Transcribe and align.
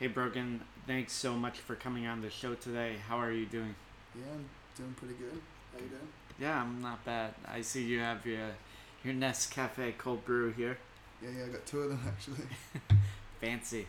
Hey 0.00 0.06
Brogan, 0.06 0.62
thanks 0.86 1.12
so 1.12 1.34
much 1.34 1.58
for 1.58 1.74
coming 1.74 2.06
on 2.06 2.22
the 2.22 2.30
show 2.30 2.54
today. 2.54 2.94
How 3.06 3.18
are 3.18 3.30
you 3.30 3.44
doing? 3.44 3.74
Yeah, 4.14 4.32
I'm 4.32 4.48
doing 4.74 4.94
pretty 4.94 5.12
good. 5.12 5.38
How 5.74 5.78
you 5.78 5.90
doing? 5.90 6.08
Yeah, 6.40 6.62
I'm 6.62 6.80
not 6.80 7.04
bad. 7.04 7.34
I 7.46 7.60
see 7.60 7.82
you 7.82 7.98
have 8.00 8.24
your 8.24 8.48
your 9.04 9.12
Nescafe 9.12 9.98
cold 9.98 10.24
brew 10.24 10.52
here. 10.52 10.78
Yeah, 11.22 11.28
yeah, 11.36 11.44
I 11.44 11.48
got 11.48 11.66
two 11.66 11.80
of 11.80 11.90
them 11.90 12.00
actually. 12.08 12.46
Fancy. 13.42 13.86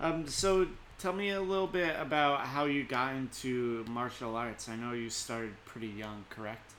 Um, 0.00 0.26
so 0.26 0.68
tell 0.98 1.12
me 1.12 1.28
a 1.28 1.42
little 1.42 1.66
bit 1.66 1.96
about 2.00 2.46
how 2.46 2.64
you 2.64 2.84
got 2.84 3.12
into 3.14 3.84
martial 3.90 4.34
arts. 4.36 4.70
I 4.70 4.76
know 4.76 4.92
you 4.92 5.10
started 5.10 5.52
pretty 5.66 5.88
young, 5.88 6.24
correct? 6.30 6.72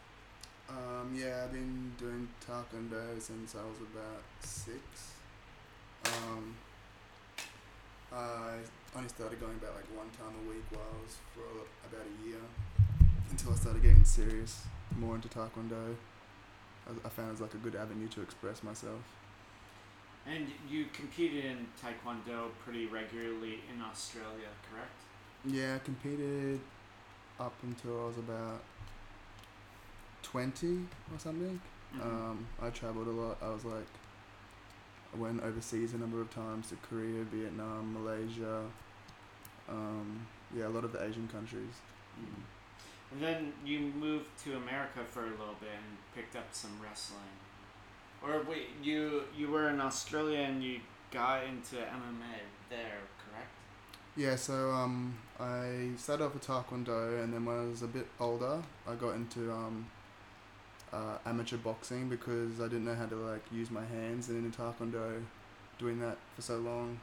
Um, 0.68 1.14
yeah, 1.16 1.44
I've 1.44 1.52
been 1.52 1.92
doing 2.00 2.28
taekwondo 2.44 3.22
since 3.22 3.54
I 3.54 3.60
was 3.60 3.78
about 3.94 4.24
six. 4.40 5.12
Um, 6.06 6.56
I 8.14 8.58
only 8.96 9.10
started 9.10 9.40
going 9.40 9.56
about 9.56 9.76
like 9.76 9.90
one 9.98 10.10
time 10.12 10.34
a 10.46 10.50
week 10.50 10.64
while 10.72 10.86
I 10.86 11.02
was 11.04 11.18
for 11.34 11.48
about 11.90 12.06
a 12.06 12.28
year 12.28 12.42
until 13.32 13.54
I 13.54 13.56
started 13.56 13.82
getting 13.82 14.06
serious, 14.06 14.64
more 15.00 15.16
into 15.16 15.28
taekwondo. 15.30 15.96
I, 16.88 16.92
I 17.08 17.10
found 17.10 17.30
it 17.30 17.32
was 17.32 17.42
like 17.42 17.54
a 17.56 17.58
good 17.58 17.76
avenue 17.76 18.08
to 18.10 18.22
express 18.22 18.62
myself. 18.62 19.02
And 20.26 20.48
you 20.70 20.86
competed 20.94 21.44
in 21.44 21.68
Taekwondo 21.82 22.50
pretty 22.64 22.86
regularly 22.86 23.60
in 23.74 23.82
Australia, 23.82 24.48
correct? 24.72 24.96
Yeah, 25.44 25.76
I 25.76 25.80
competed 25.80 26.62
up 27.40 27.54
until 27.64 28.04
I 28.04 28.08
was 28.08 28.18
about 28.18 28.62
20 30.22 30.88
or 31.12 31.20
something. 31.20 31.60
Mhm. 31.94 32.02
Um, 32.02 32.48
I 32.62 32.70
traveled 32.70 33.08
a 33.08 33.12
lot. 33.12 33.38
I 33.42 33.50
was 33.50 33.66
like, 33.66 33.86
went 35.18 35.44
overseas 35.44 35.94
a 35.94 35.98
number 35.98 36.22
of 36.22 36.34
times 36.34 36.70
to 36.70 36.76
Korea, 36.88 37.24
Vietnam, 37.24 37.94
Malaysia. 37.94 38.64
Um, 39.70 40.26
yeah, 40.56 40.68
a 40.68 40.70
lot 40.70 40.84
of 40.84 40.92
the 40.92 41.04
Asian 41.04 41.28
countries. 41.28 41.76
Mhm. 42.20 42.44
And 43.12 43.22
then 43.22 43.54
you 43.66 43.80
moved 43.80 44.28
to 44.44 44.56
America 44.58 45.04
for 45.06 45.22
a 45.26 45.30
little 45.30 45.56
bit 45.60 45.70
and 45.72 45.98
picked 46.16 46.36
up 46.36 46.48
some 46.52 46.72
wrestling. 46.82 47.38
Or 48.24 48.42
wait, 48.44 48.70
you 48.82 49.24
you 49.36 49.50
were 49.50 49.70
in 49.70 49.80
Australia 49.82 50.40
and 50.40 50.64
you 50.64 50.80
got 51.12 51.44
into 51.44 51.76
MMA 51.76 52.40
there, 52.70 53.00
correct? 53.22 53.52
Yeah, 54.16 54.36
so 54.36 54.72
um, 54.72 55.18
I 55.40 55.92
started 55.98 56.26
off 56.26 56.34
with 56.34 56.46
Taekwondo, 56.48 57.22
and 57.24 57.34
then 57.34 57.46
when 57.46 57.60
I 57.60 57.66
was 57.66 57.82
a 57.82 57.88
bit 57.88 58.08
older, 58.20 58.62
I 58.88 58.96
got 58.96 59.16
into 59.16 59.52
um, 59.52 59.86
uh, 60.94 61.18
amateur 61.26 61.58
boxing 61.58 62.10
because 62.10 62.60
I 62.60 62.64
didn't 62.64 62.86
know 62.86 62.96
how 62.96 63.06
to 63.08 63.16
like 63.16 63.42
use 63.52 63.72
my 63.72 63.86
hands, 63.86 64.30
and 64.30 64.46
in 64.46 64.52
Taekwondo, 64.52 65.22
doing 65.80 66.00
that 66.00 66.18
for 66.36 66.42
so 66.42 66.58
long, 66.58 67.00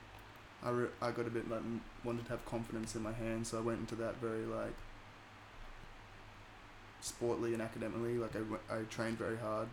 I, 0.62 0.70
re- 0.70 0.88
I 1.02 1.10
got 1.10 1.26
a 1.26 1.30
bit 1.30 1.50
like 1.50 1.62
wanted 2.04 2.24
to 2.26 2.30
have 2.30 2.44
confidence 2.46 2.94
in 2.94 3.02
my 3.02 3.12
hands, 3.12 3.48
so 3.48 3.58
I 3.58 3.60
went 3.60 3.80
into 3.80 3.94
that 3.96 4.16
very 4.20 4.44
like 4.44 4.74
sportly 7.02 7.52
and 7.52 7.62
academically. 7.62 8.18
Like 8.18 8.36
I, 8.36 8.76
I 8.76 8.82
trained 8.84 9.18
very 9.18 9.38
hard, 9.38 9.68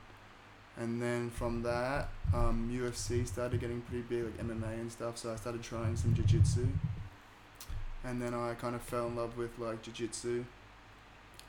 and 0.78 1.02
then 1.02 1.30
from 1.30 1.64
that, 1.64 2.10
um, 2.34 2.70
UFC 2.74 3.28
started 3.28 3.60
getting 3.60 3.82
pretty 3.82 4.04
big, 4.04 4.24
like 4.24 4.38
MMA 4.38 4.74
and 4.80 4.92
stuff. 4.92 5.18
So 5.18 5.32
I 5.32 5.36
started 5.36 5.64
trying 5.64 5.96
some 5.96 6.14
jiu-jitsu 6.14 6.68
and 8.08 8.22
then 8.22 8.34
I 8.34 8.54
kind 8.54 8.76
of 8.76 8.82
fell 8.82 9.08
in 9.08 9.16
love 9.16 9.38
with 9.38 9.58
like 9.60 9.82
jiu-jitsu 9.82 10.46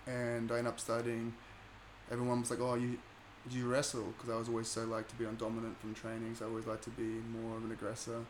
and 0.06 0.50
I 0.50 0.58
ended 0.58 0.72
up 0.72 0.80
studying 0.80 1.34
everyone 2.10 2.40
was 2.40 2.50
like 2.50 2.60
oh 2.60 2.74
you 2.74 2.98
do 3.48 3.56
you 3.56 3.66
wrestle 3.66 4.12
because 4.16 4.30
I 4.30 4.38
was 4.38 4.48
always 4.48 4.68
so 4.68 4.84
like 4.84 5.08
to 5.08 5.14
be 5.14 5.24
on 5.24 5.36
dominant 5.36 5.80
from 5.80 5.94
training 5.94 6.34
so 6.34 6.46
I 6.46 6.48
always 6.48 6.66
like 6.66 6.82
to 6.82 6.90
be 6.90 7.20
more 7.42 7.56
of 7.56 7.64
an 7.64 7.72
aggressor 7.72 8.20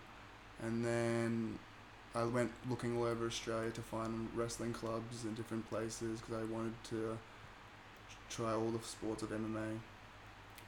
and 0.62 0.84
then 0.84 1.58
I 2.14 2.24
went 2.24 2.50
looking 2.68 2.96
all 2.96 3.04
over 3.04 3.26
Australia 3.26 3.70
to 3.70 3.80
find 3.80 4.28
wrestling 4.34 4.72
clubs 4.72 5.24
in 5.24 5.34
different 5.34 5.68
places 5.68 6.20
because 6.20 6.42
I 6.42 6.52
wanted 6.52 6.74
to 6.90 7.18
try 8.30 8.52
all 8.52 8.70
the 8.70 8.84
sports 8.84 9.22
of 9.22 9.30
MMA 9.30 9.78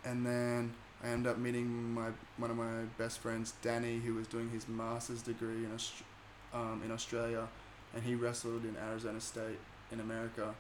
and 0.05 0.25
then 0.27 0.73
I 1.03 1.09
ended 1.09 1.33
up 1.33 1.39
meeting 1.39 1.95
my 1.95 2.09
one 2.37 2.51
of 2.51 2.57
my 2.57 2.85
best 2.99 3.19
friends 3.21 3.55
Danny 3.63 3.99
who 3.99 4.15
was 4.15 4.27
doing 4.27 4.51
his 4.51 4.69
master's 4.69 5.23
degree 5.23 5.65
in 5.65 5.73
Australia 5.75 6.07
um, 6.53 6.83
in 6.85 6.91
Australia, 6.91 7.49
and 7.95 8.03
he 8.03 8.15
wrestled 8.15 8.65
in 8.65 8.77
Arizona 8.77 9.21
State 9.21 9.59
in 9.93 10.01
America. 10.01 10.55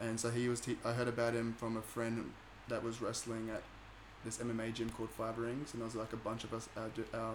And 0.00 0.18
so 0.18 0.30
he 0.30 0.48
was. 0.48 0.60
Te- 0.60 0.78
I 0.84 0.92
heard 0.92 1.08
about 1.08 1.34
him 1.34 1.54
from 1.58 1.76
a 1.76 1.82
friend 1.82 2.32
that 2.68 2.82
was 2.84 3.02
wrestling 3.02 3.50
at 3.52 3.62
this 4.24 4.38
MMA 4.38 4.74
gym 4.74 4.90
called 4.90 5.10
Five 5.10 5.38
Rings, 5.38 5.72
and 5.72 5.80
there 5.80 5.86
was 5.86 5.96
like 5.96 6.12
a 6.12 6.16
bunch 6.16 6.44
of 6.44 6.54
us, 6.54 6.68
our 6.76 6.90
our, 7.14 7.34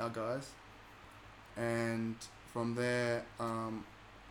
our 0.00 0.08
guys. 0.08 0.50
And 1.56 2.16
from 2.52 2.74
there, 2.74 3.24
um, 3.38 3.84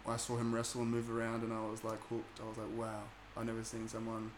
I 0.07 0.17
saw 0.17 0.37
him 0.37 0.53
wrestle 0.53 0.81
and 0.81 0.91
move 0.91 1.09
around, 1.11 1.43
and 1.43 1.53
I 1.53 1.61
was 1.69 1.83
like 1.83 1.99
hooked. 2.07 2.39
I 2.41 2.47
was 2.47 2.57
like, 2.57 2.77
wow, 2.77 3.03
I've 3.37 3.45
never 3.45 3.63
seen 3.63 3.87
someone. 3.87 4.31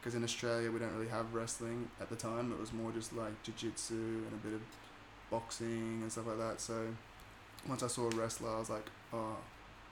Because 0.00 0.14
in 0.14 0.22
Australia, 0.22 0.70
we 0.70 0.78
don't 0.78 0.92
really 0.94 1.08
have 1.08 1.32
wrestling 1.32 1.88
at 2.00 2.10
the 2.10 2.16
time. 2.16 2.52
It 2.52 2.60
was 2.60 2.72
more 2.74 2.92
just 2.92 3.14
like 3.14 3.42
jiu-jitsu 3.42 3.94
and 3.94 4.32
a 4.32 4.46
bit 4.46 4.52
of 4.52 4.60
boxing 5.30 6.00
and 6.02 6.12
stuff 6.12 6.26
like 6.26 6.38
that. 6.38 6.60
So 6.60 6.88
once 7.66 7.82
I 7.82 7.86
saw 7.86 8.10
a 8.10 8.10
wrestler, 8.10 8.50
I 8.50 8.58
was 8.58 8.68
like, 8.68 8.86
oh, 9.14 9.36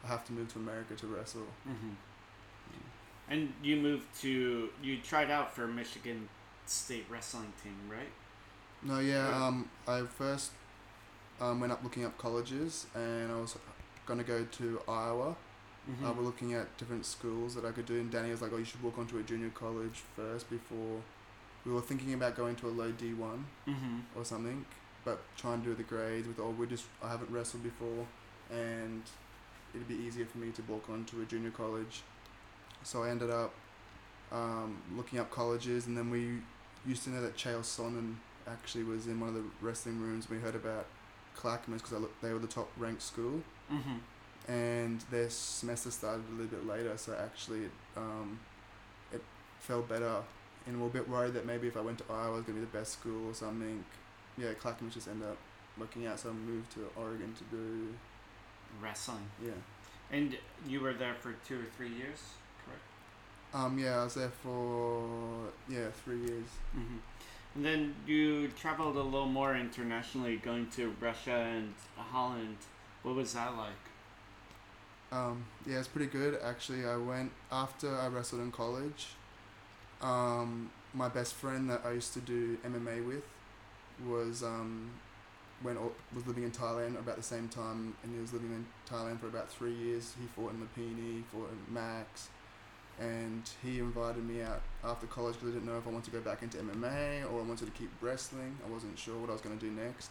I 0.04 0.08
have 0.08 0.26
to 0.26 0.32
move 0.32 0.52
to 0.52 0.58
America 0.58 0.94
to 0.96 1.06
wrestle. 1.06 1.46
Mm-hmm. 1.66 1.92
And 3.32 3.50
you 3.62 3.76
moved 3.76 4.04
to 4.20 4.69
you 4.82 4.98
tried 4.98 5.31
out 5.31 5.54
for 5.56 5.66
Michigan 5.66 6.28
State 6.66 7.06
wrestling 7.09 7.50
team, 7.62 7.78
right? 7.91 8.12
No, 8.82 8.98
yeah, 8.98 9.25
Right. 9.25 9.47
um, 9.47 9.70
I 9.88 10.03
first 10.03 10.50
um, 11.41 11.59
went 11.59 11.72
up 11.72 11.82
looking 11.82 12.04
up 12.04 12.19
colleges, 12.19 12.87
and 12.94 13.32
I 13.32 13.37
was 13.37 13.56
gonna 14.04 14.22
go 14.22 14.44
to 14.44 14.82
Iowa. 14.87 15.34
Mm-hmm. 15.91 16.06
I 16.06 16.10
was 16.10 16.26
looking 16.26 16.53
at 16.53 16.76
different 16.76 17.06
schools 17.06 17.54
that 17.54 17.65
I 17.65 17.72
could 17.72 17.87
do, 17.87 17.98
and 17.98 18.10
Danny 18.10 18.31
was 18.31 18.42
like, 18.42 18.53
"Oh, 18.53 18.59
you 18.59 18.66
should 18.66 18.82
walk 18.82 18.98
onto 18.98 19.19
a 19.19 19.22
junior 19.22 19.50
college 19.50 20.03
first 20.15 20.50
before." 20.50 21.00
We 21.65 21.72
were 21.72 21.81
thinking 21.81 22.12
about 22.12 22.37
going 22.37 22.56
to 22.56 22.69
a 22.69 22.75
low 22.82 22.92
D 22.92 23.15
one 23.15 23.47
mm-hmm. 23.66 24.00
or 24.15 24.26
something, 24.26 24.66
but 25.06 25.22
trying 25.38 25.62
to 25.62 25.69
do 25.71 25.75
the 25.75 25.84
grades 25.84 26.28
with, 26.28 26.38
"Oh, 26.38 26.50
we 26.50 26.66
just 26.66 26.84
I 27.03 27.09
haven't 27.09 27.31
wrestled 27.31 27.62
before, 27.62 28.06
and 28.50 29.03
it'd 29.75 29.88
be 29.88 29.94
easier 29.94 30.26
for 30.26 30.37
me 30.37 30.50
to 30.50 30.62
walk 30.69 30.91
onto 30.91 31.22
a 31.22 31.25
junior 31.25 31.50
college." 31.50 32.03
So 32.84 33.03
I 33.03 33.10
ended 33.10 33.31
up 33.31 33.53
um, 34.31 34.78
looking 34.97 35.19
up 35.19 35.31
colleges, 35.31 35.87
and 35.87 35.97
then 35.97 36.10
we 36.10 36.38
used 36.87 37.04
to 37.04 37.10
know 37.10 37.20
that 37.22 37.37
Chael 37.37 37.60
Sonnen 37.60 38.16
actually 38.48 38.84
was 38.84 39.06
in 39.06 39.20
one 39.20 39.28
of 39.28 39.34
the 39.37 39.44
wrestling 39.60 40.00
rooms. 40.00 40.28
We 40.28 40.38
heard 40.38 40.54
about 40.56 40.87
Clackamas 41.37 41.81
because 41.82 42.04
they 42.22 42.32
were 42.32 42.38
the 42.38 42.47
top 42.47 42.69
ranked 42.76 43.03
school 43.03 43.42
Mm-hmm. 43.72 44.53
and 44.53 45.00
their 45.10 45.31
semester 45.31 45.91
started 45.91 46.25
a 46.28 46.32
little 46.32 46.47
bit 46.59 46.66
later, 46.66 46.97
so 46.98 47.15
actually 47.19 47.60
it, 47.65 47.71
um, 47.97 48.38
it 49.12 49.22
felt 49.60 49.88
better. 49.88 50.16
And 50.66 50.76
we 50.76 50.82
we're 50.82 50.88
a 50.88 50.92
bit 50.92 51.09
worried 51.09 51.32
that 51.34 51.47
maybe 51.47 51.69
if 51.69 51.76
I 51.76 51.81
went 51.81 51.98
to 51.98 52.04
Iowa, 52.10 52.34
it 52.34 52.37
was 52.37 52.44
gonna 52.44 52.59
be 52.59 52.65
the 52.66 52.78
best 52.78 52.92
school 52.92 53.28
or 53.31 53.34
something. 53.34 53.82
Yeah, 54.37 54.53
Clackamas 54.54 54.94
just 54.94 55.09
ended 55.09 55.28
up 55.28 55.38
working 55.78 56.06
out, 56.06 56.21
so 56.21 56.31
I 56.31 56.32
moved 56.32 56.72
to 56.72 56.81
Oregon 56.97 57.34
to 57.38 57.44
do 57.56 57.94
Wrestling. 58.82 59.26
yeah. 59.42 59.53
And 60.10 60.37
you 60.66 60.81
were 60.81 60.92
there 60.92 61.15
for 61.15 61.32
two 61.48 61.60
or 61.60 61.66
three 61.76 61.88
years? 61.88 62.19
Um, 63.54 63.78
yeah, 63.78 64.00
I 64.00 64.04
was 64.04 64.15
there 64.15 64.30
for 64.42 65.04
yeah 65.68 65.88
three 66.04 66.18
years. 66.18 66.47
Mm-hmm. 66.77 66.97
And 67.54 67.65
then 67.65 67.94
you 68.06 68.48
traveled 68.48 68.97
a 68.97 69.03
little 69.03 69.27
more 69.27 69.54
internationally, 69.54 70.36
going 70.36 70.68
to 70.77 70.94
Russia 71.00 71.53
and 71.54 71.74
Holland. 71.97 72.56
What 73.03 73.15
was 73.15 73.34
that 73.34 73.56
like? 73.56 73.72
Um, 75.10 75.44
yeah, 75.66 75.78
it's 75.78 75.88
pretty 75.88 76.10
good 76.10 76.38
actually. 76.42 76.86
I 76.86 76.97
went 76.97 77.32
after 77.50 77.94
I 77.94 78.06
wrestled 78.06 78.41
in 78.41 78.50
college. 78.50 79.09
Um, 80.00 80.71
my 80.94 81.09
best 81.09 81.34
friend 81.34 81.68
that 81.71 81.82
I 81.84 81.92
used 81.92 82.15
to 82.15 82.21
do 82.21 82.56
MMA 82.66 83.06
with 83.06 83.24
was 84.06 84.42
um, 84.42 84.91
went 85.62 85.78
was 86.15 86.27
living 86.27 86.44
in 86.44 86.50
Thailand 86.50 86.98
about 86.98 87.16
the 87.16 87.22
same 87.22 87.48
time, 87.48 87.94
and 88.03 88.15
he 88.15 88.21
was 88.21 88.32
living 88.32 88.50
in 88.50 88.66
Thailand 88.91 89.21
for 89.21 89.27
about 89.27 89.50
three 89.50 89.74
years. 89.74 90.15
He 90.18 90.27
fought 90.27 90.53
in 90.54 90.60
Lumpinee, 90.60 91.22
fought 91.30 91.50
in 91.50 91.74
Max, 91.74 92.30
and 93.03 93.49
he 93.63 93.78
invited 93.78 94.25
me 94.25 94.43
out 94.43 94.63
after 94.84 95.07
college 95.07 95.34
because 95.34 95.51
I 95.51 95.53
didn't 95.53 95.66
know 95.66 95.78
if 95.78 95.87
I 95.87 95.91
wanted 95.91 96.13
to 96.13 96.19
go 96.19 96.21
back 96.21 96.43
into 96.43 96.59
MMA 96.59 97.31
or 97.31 97.41
I 97.41 97.43
wanted 97.43 97.66
to 97.66 97.72
keep 97.72 97.91
wrestling. 98.01 98.57
I 98.66 98.71
wasn't 98.71 98.99
sure 98.99 99.19
what 99.19 99.28
I 99.31 99.33
was 99.33 99.43
going 99.43 99.59
to 99.59 99.65
do 99.65 99.72
next, 99.72 100.10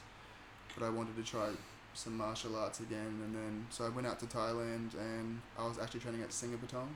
but 0.78 0.86
I 0.86 0.90
wanted 0.90 1.16
to 1.16 1.24
try 1.24 1.50
some 1.94 2.18
martial 2.18 2.56
arts 2.56 2.80
again. 2.80 3.22
And 3.24 3.36
then 3.36 3.66
so 3.70 3.86
I 3.86 3.90
went 3.90 4.08
out 4.08 4.20
to 4.20 4.26
Thailand, 4.26 4.94
and 4.94 5.42
I 5.58 5.68
was 5.68 5.80
actually 5.80 6.02
training 6.02 6.22
at 6.22 6.34
Singapore. 6.34 6.88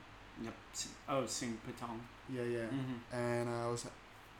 Yep. 0.42 0.54
Oh, 1.08 1.26
Sing 1.26 1.58
Patong. 1.66 2.00
Yeah, 2.28 2.42
yeah. 2.42 2.66
Mm-hmm. 2.66 3.16
And 3.16 3.48
I 3.48 3.68
was 3.68 3.86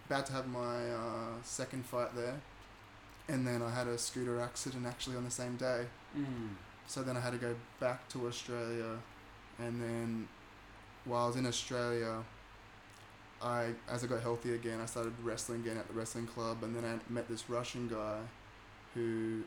about 0.07 0.27
to 0.27 0.33
have 0.33 0.47
my 0.47 0.91
uh, 0.91 1.43
second 1.43 1.87
fight 1.87 2.15
there, 2.15 2.35
and 3.29 3.47
then 3.47 3.63
I 3.63 3.71
had 3.71 3.87
a 3.87 3.97
scooter 3.97 4.41
accident 4.41 4.87
actually 4.87 5.17
on 5.17 5.25
the 5.25 5.31
same 5.31 5.57
day. 5.57 5.87
Mm. 6.17 6.51
So 6.87 7.03
then 7.03 7.17
I 7.17 7.21
had 7.21 7.33
to 7.33 7.39
go 7.39 7.55
back 7.81 8.09
to 8.11 8.27
Australia, 8.27 8.99
and 9.59 9.81
then 9.81 10.29
while 11.07 11.25
I 11.25 11.27
was 11.29 11.37
in 11.37 11.47
Australia, 11.47 12.23
I 13.43 13.71
as 13.91 14.05
I 14.05 14.07
got 14.07 14.23
healthy 14.23 14.55
again, 14.55 14.81
I 14.81 14.87
started 14.87 15.13
wrestling 15.23 15.61
again 15.61 15.77
at 15.77 15.87
the 15.89 15.95
wrestling 15.95 16.27
club, 16.27 16.59
and 16.63 16.75
then 16.75 16.85
I 16.85 17.13
met 17.13 17.29
this 17.29 17.49
Russian 17.49 17.89
guy, 17.89 18.19
who 18.95 19.43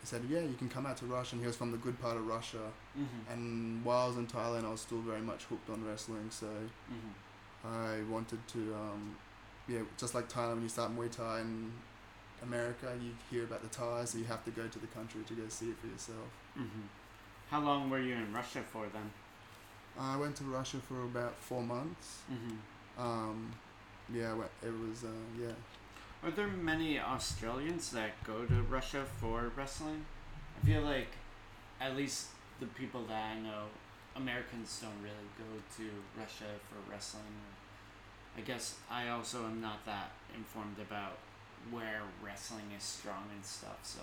he 0.00 0.06
said, 0.06 0.22
yeah, 0.28 0.40
you 0.40 0.54
can 0.58 0.68
come 0.68 0.84
out 0.84 0.98
to 0.98 1.06
Russia. 1.06 1.34
And 1.34 1.40
he 1.40 1.46
was 1.46 1.56
from 1.56 1.70
the 1.70 1.78
good 1.78 1.98
part 1.98 2.18
of 2.18 2.26
Russia. 2.26 2.58
Mm-hmm. 2.98 3.32
And 3.32 3.84
while 3.84 4.04
I 4.04 4.08
was 4.08 4.18
in 4.18 4.26
Thailand, 4.26 4.66
I 4.66 4.70
was 4.70 4.82
still 4.82 4.98
very 4.98 5.22
much 5.22 5.44
hooked 5.44 5.70
on 5.70 5.82
wrestling. 5.86 6.28
So 6.30 6.46
Mm-hmm. 6.46 7.12
I 7.66 8.02
wanted 8.12 8.46
to, 8.48 8.58
um, 8.74 9.16
yeah, 9.66 9.80
just 9.96 10.14
like 10.14 10.28
Thailand, 10.28 10.56
when 10.56 10.62
you 10.64 10.68
start 10.68 10.94
Muay 10.94 11.10
Thai 11.10 11.40
in 11.40 11.72
America, 12.42 12.92
you 13.02 13.12
hear 13.30 13.44
about 13.44 13.62
the 13.62 13.68
Thai, 13.68 14.04
so 14.04 14.18
you 14.18 14.24
have 14.24 14.44
to 14.44 14.50
go 14.50 14.68
to 14.68 14.78
the 14.78 14.86
country 14.88 15.22
to 15.26 15.32
go 15.32 15.44
see 15.48 15.70
it 15.70 15.78
for 15.80 15.86
yourself. 15.86 16.28
Mm-hmm. 16.58 16.86
How 17.50 17.60
long 17.60 17.88
were 17.88 18.00
you 18.00 18.14
in 18.14 18.30
Russia 18.34 18.60
for 18.70 18.84
then? 18.92 19.10
I 19.98 20.16
went 20.16 20.36
to 20.36 20.44
Russia 20.44 20.78
for 20.78 21.02
about 21.02 21.36
four 21.36 21.62
months. 21.62 22.18
Mm-hmm. 22.32 23.02
Um, 23.02 23.52
yeah, 24.12 24.34
it 24.62 24.72
was, 24.72 25.04
uh, 25.04 25.08
yeah. 25.40 25.52
Are 26.22 26.30
there 26.30 26.46
many 26.46 26.98
Australians 26.98 27.90
that 27.90 28.22
go 28.24 28.44
to 28.44 28.62
Russia 28.62 29.04
for 29.20 29.52
wrestling? 29.56 30.04
I 30.60 30.66
feel 30.66 30.82
like, 30.82 31.08
at 31.80 31.96
least 31.96 32.28
the 32.60 32.66
people 32.66 33.04
that 33.08 33.36
I 33.36 33.40
know, 33.40 33.64
Americans 34.16 34.80
don't 34.80 35.02
really 35.02 35.28
go 35.36 35.44
to 35.76 35.90
Russia 36.18 36.50
for 36.68 36.90
wrestling. 36.90 37.22
I 38.36 38.40
guess 38.40 38.76
I 38.90 39.08
also 39.08 39.44
am 39.44 39.60
not 39.60 39.84
that 39.86 40.10
informed 40.34 40.78
about 40.80 41.18
where 41.70 42.02
wrestling 42.24 42.70
is 42.76 42.82
strong 42.82 43.24
and 43.34 43.44
stuff. 43.44 43.78
So. 43.82 44.00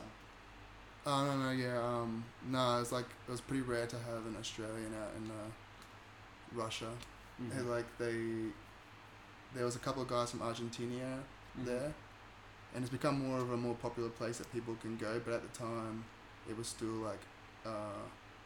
Oh 1.06 1.26
no 1.26 1.38
no 1.38 1.52
yeah 1.52 1.82
um 1.82 2.24
no 2.48 2.80
it's 2.80 2.92
like 2.92 3.06
it 3.28 3.32
was 3.32 3.42
pretty 3.42 3.64
rare 3.64 3.88
to 3.88 3.96
have 3.96 4.26
an 4.28 4.36
Australian 4.40 4.94
out 4.94 5.12
in 5.18 5.32
uh, 5.32 5.50
Russia. 6.54 6.90
Mhm. 7.42 7.52
And, 7.58 7.70
like 7.70 7.86
they, 7.98 8.52
there 9.54 9.66
was 9.66 9.76
a 9.76 9.80
couple 9.80 10.02
of 10.02 10.08
guys 10.08 10.32
from 10.32 10.42
Argentina 10.42 11.20
Mhm. 11.60 11.66
there, 11.66 11.94
and 12.74 12.84
it's 12.84 12.92
become 12.92 13.20
more 13.28 13.40
of 13.40 13.52
a 13.52 13.58
more 13.58 13.76
popular 13.76 14.10
place 14.10 14.38
that 14.38 14.52
people 14.52 14.76
can 14.82 14.98
go. 14.98 15.20
But 15.20 15.34
at 15.36 15.42
the 15.52 15.58
time, 15.58 16.04
it 16.50 16.58
was 16.58 16.68
still 16.68 17.00
like, 17.10 17.20
uh, 17.66 18.02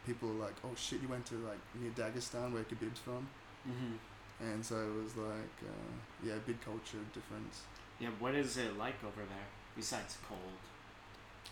people 0.05 0.29
were 0.29 0.45
like, 0.45 0.55
oh 0.63 0.73
shit, 0.75 1.01
you 1.01 1.07
went 1.07 1.25
to 1.27 1.35
like 1.35 1.59
near 1.75 1.91
Dagestan 1.91 2.51
where 2.53 2.63
Khabib's 2.63 2.99
from, 2.99 3.27
Mhm. 3.67 3.97
and 4.39 4.65
so 4.65 4.75
it 4.75 4.93
was 5.03 5.15
like, 5.17 5.55
uh, 5.63 5.91
yeah, 6.23 6.35
big 6.45 6.59
culture 6.61 6.99
difference. 7.13 7.61
Yeah. 7.99 8.09
What 8.19 8.35
is 8.35 8.57
it 8.57 8.77
like 8.77 9.03
over 9.03 9.21
there 9.25 9.47
besides 9.75 10.17
cold? 10.27 10.59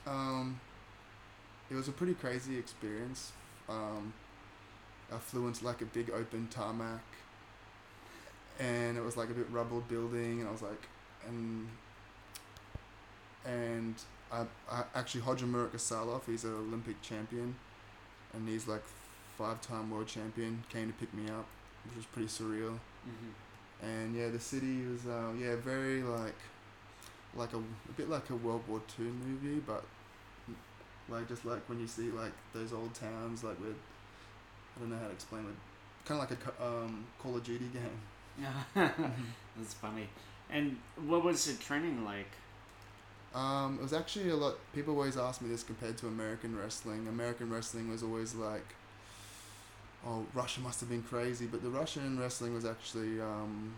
Um, 0.05 0.59
it 1.69 1.75
was 1.75 1.87
a 1.87 1.91
pretty 1.93 2.13
crazy 2.15 2.57
experience. 2.57 3.31
Um, 3.69 4.13
I 5.13 5.17
flew 5.19 5.47
into 5.47 5.65
like 5.65 5.81
a 5.81 5.85
big 5.85 6.09
open 6.09 6.47
tarmac, 6.49 7.03
and 8.59 8.97
it 8.97 9.03
was 9.03 9.17
like 9.17 9.29
a 9.29 9.33
bit 9.33 9.47
rubble 9.51 9.81
building, 9.81 10.39
and 10.39 10.47
I 10.47 10.51
was 10.51 10.61
like, 10.61 10.87
and 11.27 11.67
and 13.45 13.95
I, 14.31 14.45
I 14.71 14.83
actually 14.95 15.21
Khadzhimurad 15.21 15.71
Gatsalov, 15.71 16.21
he's 16.25 16.43
an 16.43 16.53
Olympic 16.53 17.01
champion, 17.01 17.55
and 18.33 18.47
he's 18.47 18.67
like 18.67 18.83
five-time 19.37 19.91
world 19.91 20.07
champion, 20.07 20.63
came 20.69 20.87
to 20.87 20.93
pick 20.93 21.13
me 21.13 21.29
up, 21.29 21.45
which 21.85 21.95
was 21.95 22.05
pretty 22.05 22.27
surreal. 22.27 22.79
Mm-hmm. 23.07 23.85
And 23.85 24.15
yeah, 24.15 24.29
the 24.29 24.39
city 24.39 24.85
was 24.87 25.05
uh, 25.05 25.31
yeah 25.39 25.55
very 25.55 26.01
like 26.03 26.35
like 27.35 27.53
a, 27.53 27.57
a 27.57 27.93
bit 27.97 28.09
like 28.09 28.29
a 28.29 28.35
World 28.35 28.63
War 28.67 28.81
Two 28.95 29.11
movie, 29.25 29.61
but 29.65 29.83
like 31.09 31.27
just 31.27 31.45
like 31.45 31.67
when 31.67 31.79
you 31.79 31.87
see 31.87 32.09
like 32.11 32.31
those 32.53 32.71
old 32.71 32.93
towns 32.93 33.43
like 33.43 33.59
with 33.59 33.75
I 34.75 34.79
don't 34.79 34.89
know 34.89 34.97
how 34.97 35.07
to 35.07 35.13
explain 35.13 35.43
it, 35.43 36.07
kind 36.07 36.21
of 36.21 36.29
like 36.29 36.39
a 36.59 36.65
um, 36.65 37.05
Call 37.19 37.35
of 37.35 37.43
Duty 37.43 37.69
game. 37.73 37.99
Yeah. 38.39 38.89
That's 39.57 39.73
funny. 39.73 40.09
And 40.49 40.77
what 41.07 41.23
was 41.23 41.45
the 41.45 41.61
training 41.63 42.03
like? 42.03 42.29
Um, 43.35 43.77
it 43.79 43.83
was 43.83 43.93
actually 43.93 44.29
a 44.29 44.35
lot. 44.35 44.55
People 44.73 44.93
always 44.93 45.17
ask 45.17 45.41
me 45.41 45.49
this 45.49 45.63
compared 45.63 45.97
to 45.97 46.07
American 46.07 46.57
wrestling. 46.57 47.07
American 47.07 47.49
wrestling 47.49 47.89
was 47.89 48.03
always 48.03 48.35
like, 48.35 48.75
oh, 50.05 50.25
Russia 50.33 50.61
must 50.61 50.79
have 50.81 50.89
been 50.89 51.01
crazy, 51.03 51.47
but 51.47 51.63
the 51.63 51.69
Russian 51.69 52.19
wrestling 52.19 52.53
was 52.53 52.65
actually. 52.65 53.19
Um, 53.21 53.73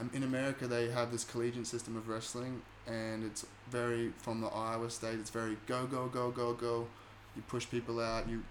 um, 0.00 0.10
in 0.14 0.22
America, 0.22 0.68
they 0.68 0.90
have 0.90 1.10
this 1.10 1.24
collegiate 1.24 1.66
system 1.66 1.96
of 1.96 2.08
wrestling, 2.08 2.62
and 2.86 3.24
it's 3.24 3.44
very 3.68 4.12
from 4.18 4.40
the 4.40 4.46
Iowa 4.46 4.90
state. 4.90 5.18
It's 5.18 5.30
very 5.30 5.56
go 5.66 5.86
go 5.86 6.06
go 6.06 6.30
go 6.30 6.52
go. 6.52 6.86
You 7.34 7.42
push 7.48 7.68
people 7.68 8.00
out. 8.00 8.28
You 8.28 8.44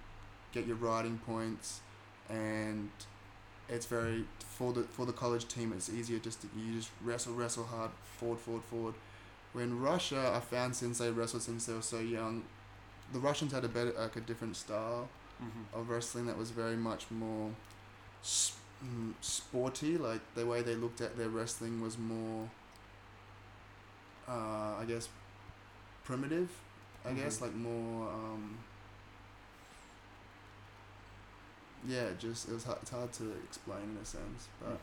get 0.54 0.66
your 0.68 0.78
riding 0.78 1.18
points, 1.20 1.82
and 2.30 2.90
it's 3.70 3.86
very 3.86 4.26
for 4.40 4.74
the 4.74 4.84
for 4.84 5.06
the 5.06 5.14
college 5.14 5.48
team. 5.48 5.74
It's 5.74 5.90
easier 5.90 6.20
just 6.20 6.42
to, 6.42 6.48
you 6.58 6.78
just 6.78 6.92
wrestle 7.04 7.34
wrestle 7.34 7.66
hard 7.66 7.92
forward 8.18 8.40
forward 8.40 8.64
forward. 8.64 8.94
When 9.54 9.80
Russia, 9.80 10.32
I 10.36 10.40
found 10.40 10.76
since 10.76 11.00
they 11.00 11.10
wrestled 11.12 11.44
since 11.44 11.66
they 11.66 11.74
were 11.74 11.82
so 11.82 12.00
young, 12.00 12.44
the 13.14 13.20
Russians 13.20 13.54
had 13.54 13.64
a 13.66 13.70
better 13.70 13.94
like 13.98 14.16
a 14.16 14.22
different 14.22 14.56
style 14.58 15.10
Mm-hmm. 15.42 15.80
of 15.80 15.90
wrestling 15.90 16.26
that 16.26 16.38
was 16.38 16.50
very 16.50 16.76
much 16.76 17.12
more 17.12 17.52
s- 18.24 18.56
mm, 18.84 19.14
sporty. 19.22 19.98
Like 19.98 20.22
the 20.36 20.46
way 20.48 20.64
they 20.64 20.76
looked 20.76 21.02
at 21.02 21.18
their 21.18 21.30
wrestling 21.30 21.82
was 21.82 21.98
more, 21.98 22.50
uh, 24.28 24.76
I 24.80 24.86
guess, 24.88 25.10
primitive. 26.04 26.50
I 27.06 27.14
guess 27.14 27.38
Mhm. 27.38 27.42
like 27.42 27.56
more. 27.56 28.10
Um, 28.12 28.58
yeah, 31.86 32.06
just 32.18 32.48
it 32.50 32.54
was 32.54 32.64
hard, 32.64 32.80
it's 32.82 32.92
hard 32.92 33.12
to 33.14 33.32
explain 33.44 33.84
in 33.84 33.98
a 34.02 34.06
sense, 34.06 34.48
but 34.64 34.80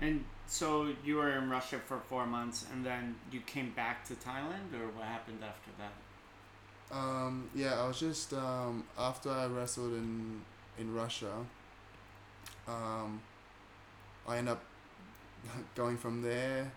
And 0.00 0.24
so 0.46 0.88
you 1.04 1.16
were 1.16 1.30
in 1.30 1.48
Russia 1.48 1.78
for 1.78 1.98
four 1.98 2.26
months, 2.26 2.66
and 2.72 2.84
then 2.84 3.16
you 3.32 3.40
came 3.40 3.70
back 3.70 4.04
to 4.08 4.14
Thailand, 4.14 4.74
or 4.74 4.88
what 4.94 5.06
happened 5.06 5.42
after 5.42 5.70
that? 5.78 6.96
Um, 6.96 7.48
yeah, 7.54 7.80
I 7.80 7.88
was 7.88 7.98
just 7.98 8.32
um, 8.32 8.84
after 8.98 9.30
I 9.30 9.46
wrestled 9.46 9.94
in 9.94 10.42
in 10.78 10.94
Russia. 10.94 11.32
Um, 12.68 13.20
I 14.28 14.38
ended 14.38 14.52
up 14.52 14.62
going 15.74 15.96
from 15.96 16.22
there 16.22 16.70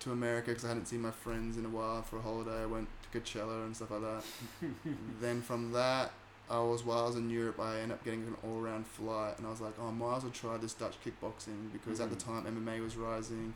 to 0.00 0.12
America 0.12 0.48
because 0.48 0.64
I 0.64 0.68
hadn't 0.68 0.86
seen 0.86 1.02
my 1.02 1.10
friends 1.10 1.56
in 1.56 1.64
a 1.64 1.68
while 1.68 2.02
for 2.02 2.18
a 2.18 2.22
holiday. 2.22 2.62
I 2.62 2.66
went 2.66 2.88
to 3.02 3.18
Coachella 3.18 3.64
and 3.64 3.76
stuff 3.76 3.90
like 3.90 4.02
that. 4.02 4.22
then 5.20 5.42
from 5.42 5.72
that, 5.72 6.12
I 6.48 6.60
was 6.60 6.84
while 6.84 7.00
I 7.04 7.06
was 7.06 7.16
in 7.16 7.28
Europe, 7.28 7.58
I 7.58 7.80
ended 7.80 7.92
up 7.98 8.04
getting 8.04 8.20
an 8.20 8.36
all 8.44 8.60
round 8.60 8.86
flight, 8.86 9.36
and 9.38 9.46
I 9.46 9.50
was 9.50 9.60
like, 9.60 9.74
oh, 9.80 9.88
I 9.88 9.90
might 9.90 10.18
as 10.18 10.22
well 10.22 10.32
try 10.32 10.56
this 10.58 10.74
Dutch 10.74 10.94
kickboxing 11.04 11.72
because 11.72 11.98
at 12.00 12.08
the 12.10 12.16
Mhm. 12.16 12.24
time 12.24 12.46
MMA 12.46 12.80
was 12.80 12.96
rising. 12.96 13.54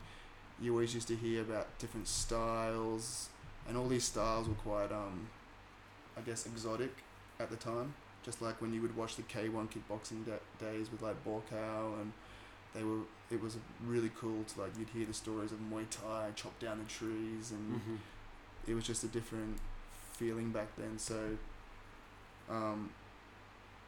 You 0.59 0.73
always 0.73 0.93
used 0.93 1.07
to 1.07 1.15
hear 1.15 1.41
about 1.41 1.67
different 1.79 2.07
styles, 2.07 3.29
and 3.67 3.77
all 3.77 3.87
these 3.87 4.03
styles 4.03 4.47
were 4.47 4.55
quite, 4.55 4.91
um, 4.91 5.27
I 6.17 6.21
guess, 6.21 6.45
exotic 6.45 6.91
at 7.39 7.49
the 7.49 7.55
time. 7.55 7.93
Just 8.23 8.41
like 8.41 8.61
when 8.61 8.73
you 8.73 8.81
would 8.81 8.95
watch 8.95 9.15
the 9.15 9.23
K1 9.23 9.67
kickboxing 9.69 10.25
da- 10.25 10.43
days 10.59 10.91
with 10.91 11.01
like 11.01 11.23
Buakaw, 11.25 11.99
and 12.01 12.11
they 12.73 12.83
were, 12.83 12.99
it 13.31 13.41
was 13.41 13.57
really 13.85 14.11
cool 14.19 14.43
to 14.43 14.61
like, 14.61 14.77
you'd 14.77 14.89
hear 14.89 15.05
the 15.05 15.13
stories 15.13 15.51
of 15.51 15.59
Muay 15.59 15.85
Thai, 15.89 16.31
chop 16.35 16.59
down 16.59 16.77
the 16.79 16.85
trees, 16.85 17.51
and 17.51 17.77
Mm-hmm. 17.79 17.95
it 18.67 18.73
was 18.75 18.83
just 18.85 19.03
a 19.03 19.07
different 19.07 19.57
feeling 20.13 20.51
back 20.51 20.67
then. 20.77 20.99
So 20.99 21.37
um, 22.51 22.89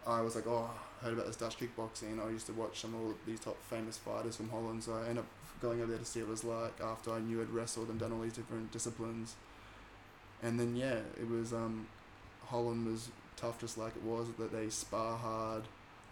I 0.08 0.22
was 0.22 0.36
like, 0.36 0.48
oh, 0.48 0.70
I 1.02 1.06
heard 1.06 1.14
about 1.14 1.28
this 1.28 1.36
Dutch 1.36 1.58
kickboxing. 1.58 2.26
I 2.26 2.30
used 2.30 2.48
to 2.48 2.54
watch 2.54 2.80
some 2.80 2.96
of 2.96 3.16
these 3.26 3.40
top 3.40 3.58
famous 3.70 3.98
fighters 3.98 4.36
from 4.36 4.50
Holland. 4.50 4.84
So 4.84 4.94
I 4.94 5.02
ended 5.02 5.20
up 5.20 5.26
going 5.62 5.82
over 5.82 5.92
there 5.92 6.00
to 6.00 6.06
see 6.06 6.20
what 6.22 6.28
it 6.28 6.32
was 6.32 6.44
like 6.44 6.82
after 6.82 7.12
I 7.12 7.20
knew 7.20 7.42
I'd 7.42 7.50
wrestled 7.50 7.90
and 7.90 8.00
done 8.00 8.12
all 8.12 8.22
these 8.22 8.34
different 8.34 8.72
disciplines. 8.72 9.36
And 10.42 10.60
then 10.60 10.76
yeah, 10.76 11.00
it 11.20 11.30
was 11.30 11.54
um, 11.54 11.88
Holland 12.48 12.86
was 12.86 13.10
tough 13.38 13.60
just 13.60 13.78
like 13.78 13.96
it 13.96 14.04
was 14.04 14.28
that 14.40 14.52
they 14.52 14.70
spar 14.70 15.18
hard. 15.18 15.64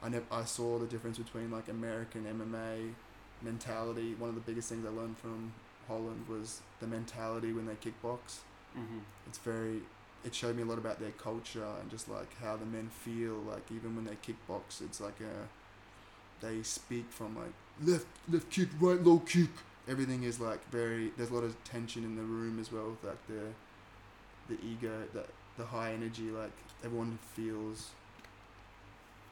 I 0.03 0.09
never 0.09 0.25
I 0.31 0.45
saw 0.45 0.79
the 0.79 0.87
difference 0.87 1.17
between 1.17 1.51
like 1.51 1.67
American 1.67 2.25
MMA 2.25 2.93
mentality. 3.41 4.15
One 4.17 4.29
of 4.29 4.35
the 4.35 4.41
biggest 4.41 4.69
things 4.69 4.85
I 4.85 4.89
learned 4.89 5.17
from 5.17 5.53
Holland 5.87 6.25
was 6.29 6.61
the 6.79 6.87
mentality 6.87 7.51
when 7.51 7.65
they 7.65 7.73
kickbox. 7.73 8.39
Mm-hmm. 8.77 8.99
It's 9.27 9.37
very. 9.39 9.81
It 10.23 10.35
showed 10.35 10.55
me 10.55 10.63
a 10.63 10.65
lot 10.65 10.77
about 10.77 10.99
their 10.99 11.11
culture 11.11 11.65
and 11.79 11.89
just 11.89 12.07
like 12.09 12.39
how 12.41 12.55
the 12.55 12.65
men 12.65 12.89
feel. 12.89 13.35
Like 13.35 13.63
even 13.71 13.95
when 13.95 14.05
they 14.05 14.15
kickbox, 14.15 14.81
it's 14.81 15.01
like 15.01 15.19
a. 15.21 16.45
They 16.45 16.63
speak 16.63 17.05
from 17.09 17.35
like 17.35 17.53
left 17.83 18.07
left 18.29 18.49
kick 18.49 18.69
right 18.79 19.01
low 19.01 19.19
kick. 19.19 19.49
Everything 19.87 20.23
is 20.23 20.39
like 20.39 20.63
very. 20.71 21.11
There's 21.17 21.31
a 21.31 21.33
lot 21.33 21.43
of 21.43 21.61
tension 21.63 22.03
in 22.03 22.15
the 22.15 22.23
room 22.23 22.59
as 22.59 22.71
well. 22.71 22.89
With 22.91 23.03
like 23.03 23.27
the, 23.27 24.53
the 24.53 24.65
ego, 24.65 25.03
the 25.13 25.23
the 25.57 25.65
high 25.65 25.93
energy. 25.93 26.29
Like 26.29 26.51
everyone 26.83 27.17
feels. 27.33 27.89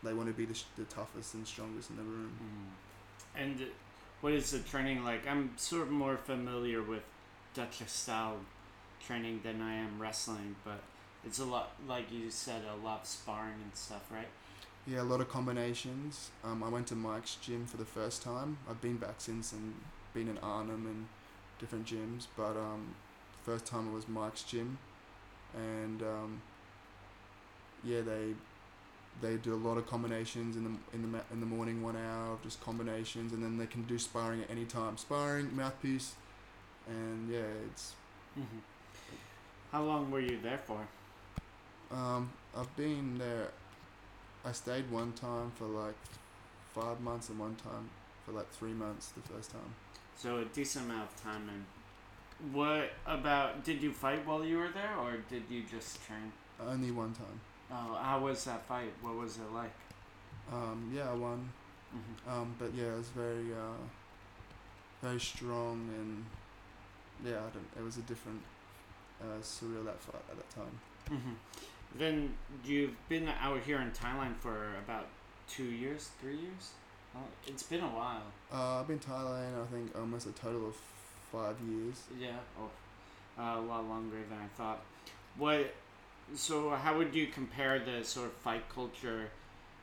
They 0.02 0.14
want 0.14 0.30
to 0.30 0.34
be 0.34 0.46
the, 0.46 0.58
the 0.78 0.86
toughest 0.86 1.34
and 1.34 1.46
strongest 1.46 1.90
in 1.90 1.98
the 1.98 2.04
room. 2.04 2.32
Mm. 2.42 3.42
And 3.42 3.66
what 4.22 4.34
is 4.34 4.52
the 4.52 4.60
training 4.60 5.04
like? 5.04 5.28
I'm 5.28 5.52
sort 5.58 5.84
of 5.84 5.92
more 5.92 6.18
familiar 6.18 6.82
with 6.82 7.04
Dutch 7.54 7.82
style 7.88 8.38
training 9.06 9.42
than 9.44 9.62
I 9.62 9.76
am 9.76 10.00
wrestling, 10.00 10.56
but 10.64 10.82
it's 11.26 11.40
a 11.40 11.46
lot, 11.46 11.72
like 11.88 12.12
you 12.12 12.30
said, 12.30 12.64
a 12.64 12.86
lot 12.86 13.02
of 13.02 13.08
sparring 13.08 13.56
and 13.64 13.76
stuff, 13.76 14.10
right? 14.12 14.28
Yeah, 14.88 15.02
a 15.02 15.04
lot 15.04 15.22
of 15.22 15.30
combinations. 15.30 16.30
Um, 16.44 16.64
I 16.64 16.70
went 16.70 16.88
to 16.88 16.96
Mike's 16.96 17.36
gym 17.36 17.66
for 17.66 17.78
the 17.78 17.86
first 17.86 18.24
time. 18.24 18.58
I've 18.70 18.82
been 18.82 18.98
back 18.98 19.16
since 19.18 19.52
and 19.52 19.74
been 20.14 20.28
in 20.28 20.38
Arnhem 20.40 20.86
and 20.88 21.08
different 21.60 21.86
gyms, 21.86 22.28
but 22.36 22.58
um, 22.58 22.96
first 23.44 23.66
time 23.66 23.90
it 23.90 23.94
was 23.94 24.08
Mike's 24.08 24.44
gym, 24.44 24.78
and 25.56 26.02
um, 26.02 26.42
yeah, 27.84 28.02
they 28.02 28.34
they 29.22 29.36
do 29.38 29.54
a 29.54 29.62
lot 29.68 29.78
of 29.78 29.86
combinations 29.88 30.56
in 30.56 30.64
the 30.64 30.72
in 30.94 31.12
the 31.12 31.20
in 31.32 31.40
the 31.40 31.46
morning, 31.46 31.82
one 31.84 31.96
hour 31.98 32.34
of 32.34 32.42
just 32.42 32.62
combinations, 32.62 33.34
and 33.34 33.44
then 33.44 33.58
they 33.58 33.68
can 33.68 33.84
do 33.84 33.98
sparring 34.00 34.42
at 34.42 34.50
any 34.50 34.66
time. 34.66 34.98
Sparring, 34.98 35.56
mouthpiece, 35.56 36.16
and 36.88 37.30
yeah, 37.30 37.42
it's 37.68 37.94
hmm 38.36 38.60
How 39.72 39.84
long 39.84 40.10
were 40.12 40.20
you 40.20 40.40
there 40.42 40.60
for? 40.66 40.88
um, 41.92 42.32
I've 42.56 42.76
been 42.76 43.18
there. 43.18 43.48
I 44.46 44.52
stayed 44.52 44.90
one 44.90 45.12
time 45.14 45.52
for 45.56 45.66
like 45.66 45.96
five 46.74 47.00
months, 47.02 47.30
and 47.30 47.40
one 47.40 47.56
time 47.56 47.90
for 48.26 48.32
like 48.32 48.50
three 48.52 48.74
months 48.74 49.10
the 49.10 49.22
first 49.34 49.52
time. 49.52 49.74
So 50.16 50.38
a 50.38 50.46
decent 50.46 50.86
amount 50.86 51.10
of 51.10 51.24
time. 51.24 51.50
And 51.50 52.54
what 52.54 52.92
about? 53.06 53.64
Did 53.64 53.82
you 53.82 53.92
fight 53.92 54.26
while 54.26 54.44
you 54.44 54.58
were 54.58 54.70
there, 54.70 54.96
or 55.00 55.18
did 55.30 55.44
you 55.50 55.64
just 55.70 56.04
train? 56.06 56.32
Only 56.60 56.92
one 56.92 57.14
time. 57.14 57.40
Oh, 57.72 57.96
how 58.02 58.20
was 58.20 58.44
that 58.46 58.66
fight? 58.66 58.92
What 59.02 59.16
was 59.16 59.38
it 59.38 59.54
like? 59.54 59.74
Um, 60.52 60.92
yeah, 60.94 61.10
I 61.12 61.14
won. 61.14 61.50
hmm 61.92 62.30
Um, 62.30 62.56
but 62.58 62.74
yeah, 62.74 62.94
it 62.94 62.98
was 62.98 63.10
very, 63.10 63.54
uh, 63.54 63.78
very 65.02 65.20
strong 65.20 65.88
and 65.98 66.26
yeah, 67.24 67.38
I 67.38 67.50
don't. 67.54 67.68
It 67.78 67.84
was 67.84 67.98
a 67.98 68.02
different, 68.02 68.42
uh, 69.22 69.42
surreal 69.42 69.86
that 69.86 70.00
fight 70.02 70.22
at 70.32 70.38
that 70.38 70.50
time. 70.56 70.80
hmm 71.08 71.34
Then 71.98 72.34
you've 72.64 72.96
been 73.10 73.28
out 73.42 73.62
here 73.62 73.80
in 73.82 73.92
Thailand 73.92 74.36
for 74.38 74.76
about 74.84 75.08
two 75.48 75.64
years, 75.64 76.10
three 76.22 76.38
years. 76.38 76.72
Oh, 77.16 77.22
it's 77.48 77.64
been 77.64 77.82
a 77.82 77.88
while. 77.88 78.22
Uh, 78.54 78.80
I've 78.82 78.88
been 78.88 79.00
Thailand. 79.00 79.62
I 79.62 79.66
think 79.72 79.98
almost 79.98 80.28
a 80.28 80.32
total 80.32 80.68
of 80.68 80.76
five 81.32 81.56
years. 81.68 81.96
Yeah. 82.20 82.38
Oh, 82.60 82.70
uh, 83.42 83.60
a 83.60 83.62
lot 83.62 83.88
longer 83.88 84.18
than 84.30 84.38
I 84.38 84.48
thought. 84.58 84.82
What? 85.38 85.74
So 86.36 86.70
how 86.72 86.98
would 86.98 87.16
you 87.16 87.28
compare 87.28 87.80
the 87.80 88.04
sort 88.04 88.28
of 88.28 88.34
fight 88.34 88.64
culture 88.70 89.30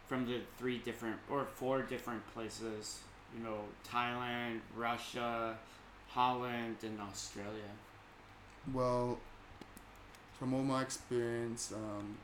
from 0.07 0.27
the 0.27 0.41
three 0.59 0.79
different 0.79 1.17
or 1.29 1.45
four 1.45 1.83
different 1.83 2.23
places? 2.33 3.01
You 3.37 3.43
know, 3.43 3.61
Thailand, 3.93 4.61
Russia, 4.77 5.59
Holland, 6.09 6.77
and 6.83 7.01
Australia. 7.01 7.73
Well, 8.73 9.19
from 10.39 10.53
all 10.55 10.63
my 10.63 10.83
experience, 10.83 11.73
um, 11.75 12.19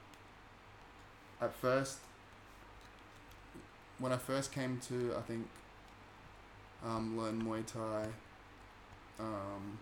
at 1.40 1.54
first, 1.54 1.98
when 3.98 4.12
I 4.12 4.16
first 4.16 4.52
came 4.52 4.78
to, 4.88 5.14
I 5.16 5.22
think, 5.22 5.46
um, 6.84 7.18
learn 7.18 7.42
Muay 7.42 7.64
Thai, 7.66 8.08
um, 9.18 9.78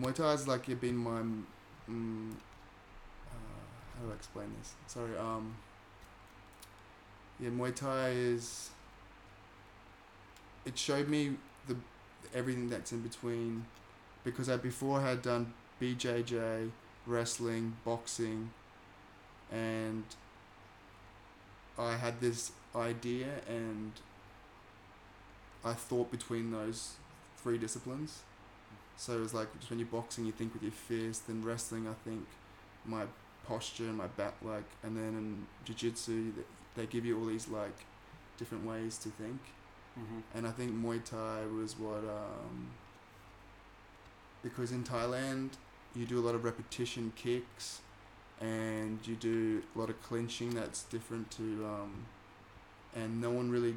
Muay 0.00 0.14
Thai 0.14 0.32
is 0.32 0.46
like 0.46 0.66
been 0.80 0.96
my, 0.96 1.22
mm, 1.90 2.32
uh, 2.32 3.34
how 3.98 4.04
do 4.04 4.12
I 4.12 4.14
explain 4.14 4.52
this? 4.58 4.74
Sorry, 4.86 5.16
um, 5.18 5.56
yeah, 7.40 7.50
Muay 7.50 7.74
Thai 7.74 8.10
is, 8.10 8.70
it 10.64 10.78
showed 10.78 11.08
me 11.08 11.36
the 11.66 11.76
everything 12.34 12.68
that's 12.68 12.92
in 12.92 13.00
between 13.00 13.64
because 14.24 14.48
I 14.48 14.56
before 14.56 15.00
had 15.00 15.22
done 15.22 15.52
BJJ, 15.80 16.70
wrestling, 17.06 17.76
boxing, 17.84 18.50
and 19.50 20.04
I 21.78 21.96
had 21.96 22.20
this 22.20 22.52
idea 22.74 23.28
and 23.48 23.92
I 25.64 25.72
thought 25.72 26.10
between 26.10 26.50
those 26.50 26.94
three 27.38 27.58
disciplines. 27.58 28.20
So 28.96 29.14
it 29.16 29.20
was 29.20 29.32
like 29.34 29.48
just 29.58 29.70
when 29.70 29.78
you're 29.78 29.88
boxing, 29.88 30.26
you 30.26 30.32
think 30.32 30.52
with 30.52 30.62
your 30.62 30.72
fist, 30.72 31.26
then 31.26 31.42
wrestling, 31.42 31.88
I 31.88 31.94
think 32.08 32.26
my 32.84 33.04
posture, 33.46 33.84
my 33.84 34.06
back, 34.08 34.34
like, 34.42 34.64
and 34.82 34.96
then 34.96 35.08
in 35.08 35.46
jiu-jitsu, 35.64 36.32
they 36.76 36.86
give 36.86 37.04
you 37.06 37.18
all 37.18 37.26
these 37.26 37.48
like 37.48 37.76
different 38.38 38.64
ways 38.66 38.98
to 38.98 39.08
think 39.10 39.40
Mm-hmm. 39.98 40.38
and 40.38 40.46
I 40.46 40.50
think 40.52 40.72
Muay 40.72 41.04
Thai 41.04 41.46
was 41.46 41.76
what 41.76 41.98
um, 41.98 42.68
because 44.40 44.70
in 44.70 44.84
Thailand 44.84 45.50
you 45.94 46.06
do 46.06 46.18
a 46.18 46.24
lot 46.24 46.34
of 46.34 46.44
repetition 46.44 47.12
kicks 47.16 47.80
and 48.40 48.98
you 49.04 49.16
do 49.16 49.62
a 49.74 49.78
lot 49.78 49.90
of 49.90 50.02
clinching 50.02 50.50
that's 50.54 50.84
different 50.84 51.30
to 51.32 51.42
um, 51.64 52.06
and 52.94 53.20
no 53.20 53.30
one 53.30 53.50
really 53.50 53.76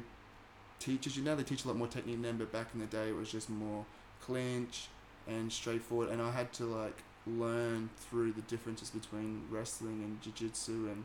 teaches 0.78 1.16
you. 1.16 1.22
Now 1.22 1.34
they 1.34 1.42
teach 1.42 1.64
a 1.64 1.68
lot 1.68 1.76
more 1.76 1.88
technique 1.88 2.22
then 2.22 2.36
but 2.36 2.52
back 2.52 2.68
in 2.74 2.80
the 2.80 2.86
day 2.86 3.08
it 3.08 3.16
was 3.16 3.30
just 3.30 3.50
more 3.50 3.84
clinch 4.20 4.88
and 5.26 5.52
straightforward. 5.52 6.08
And 6.10 6.22
I 6.22 6.30
had 6.30 6.52
to 6.54 6.64
like 6.64 7.02
learn 7.26 7.90
through 7.96 8.32
the 8.32 8.42
differences 8.42 8.90
between 8.90 9.42
wrestling 9.50 10.02
and 10.02 10.20
jiu-jitsu 10.20 10.88
and 10.90 11.04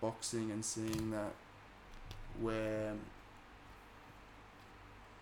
boxing 0.00 0.50
and 0.50 0.64
seeing 0.64 1.10
that 1.10 1.32
where 2.40 2.94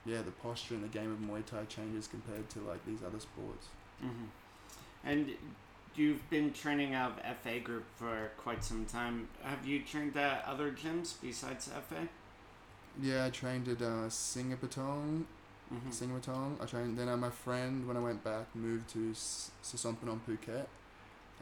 yeah, 0.06 0.22
the 0.22 0.30
posture 0.30 0.74
and 0.74 0.84
the 0.84 0.88
game 0.88 1.10
of 1.10 1.18
Muay 1.18 1.44
Thai 1.44 1.64
changes 1.64 2.06
compared 2.06 2.48
to 2.50 2.60
like 2.60 2.84
these 2.86 3.00
other 3.06 3.20
sports. 3.20 3.66
hmm 4.00 4.26
And 5.08 5.30
you've 5.96 6.28
been 6.30 6.52
training 6.52 6.94
out 6.94 7.18
of 7.18 7.36
FA 7.38 7.60
group 7.60 7.84
for 7.96 8.30
quite 8.36 8.62
some 8.62 8.84
time. 8.84 9.28
Have 9.42 9.66
you 9.66 9.80
trained 9.82 10.16
at 10.16 10.44
other 10.46 10.70
gyms 10.70 11.14
besides 11.20 11.68
FA? 11.88 12.08
Yeah, 13.00 13.26
I 13.26 13.30
trained 13.30 13.68
at 13.68 13.80
uh, 13.80 14.08
Singapatong. 14.08 15.24
Mm-hmm. 15.72 15.90
Singapatong. 15.90 16.62
I 16.62 16.66
trained. 16.66 16.98
Then 16.98 17.08
uh, 17.08 17.16
my 17.16 17.30
friend, 17.30 17.86
when 17.88 17.96
I 17.96 18.00
went 18.00 18.22
back, 18.24 18.54
moved 18.54 18.88
to 18.90 19.10
S- 19.10 19.50
Phuket, 19.62 20.66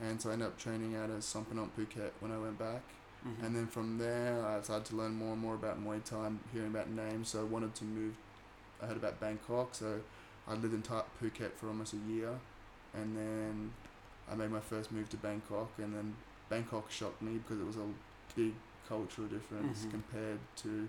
and 0.02 0.20
so 0.20 0.30
I 0.30 0.34
ended 0.34 0.48
up 0.48 0.58
training 0.58 0.96
out 0.96 1.10
at 1.10 1.20
Sitsongpeenong, 1.20 1.70
Phuket 1.78 2.10
when 2.20 2.32
I 2.32 2.38
went 2.38 2.58
back. 2.58 2.82
hmm 3.22 3.44
And 3.44 3.54
then 3.56 3.66
from 3.66 3.98
there, 3.98 4.44
I 4.46 4.60
started 4.62 4.84
to 4.86 4.96
learn 4.96 5.14
more 5.14 5.32
and 5.32 5.40
more 5.40 5.54
about 5.54 5.82
Muay 5.82 6.02
Thai, 6.04 6.30
hearing 6.52 6.68
about 6.68 6.90
names. 6.90 7.28
So 7.30 7.40
I 7.40 7.44
wanted 7.44 7.74
to 7.76 7.84
move. 7.84 8.14
I 8.82 8.86
heard 8.86 8.96
about 8.96 9.18
Bangkok, 9.20 9.74
so 9.74 10.00
I 10.46 10.54
lived 10.54 10.74
in 10.74 10.82
Phuket 10.82 11.52
for 11.56 11.68
almost 11.68 11.94
a 11.94 12.12
year, 12.12 12.34
and 12.96 13.16
then 13.16 13.72
I 14.30 14.34
made 14.34 14.50
my 14.50 14.60
first 14.60 14.90
move 14.92 15.08
to 15.10 15.16
Bangkok, 15.16 15.70
and 15.78 15.94
then 15.94 16.14
Bangkok 16.48 16.90
shocked 16.90 17.22
me 17.22 17.38
because 17.38 17.60
it 17.60 17.66
was 17.66 17.76
a 17.76 17.86
big 18.34 18.54
cultural 18.88 19.26
difference 19.28 19.84
Mhm. 19.84 19.90
compared 19.90 20.38
to 20.56 20.88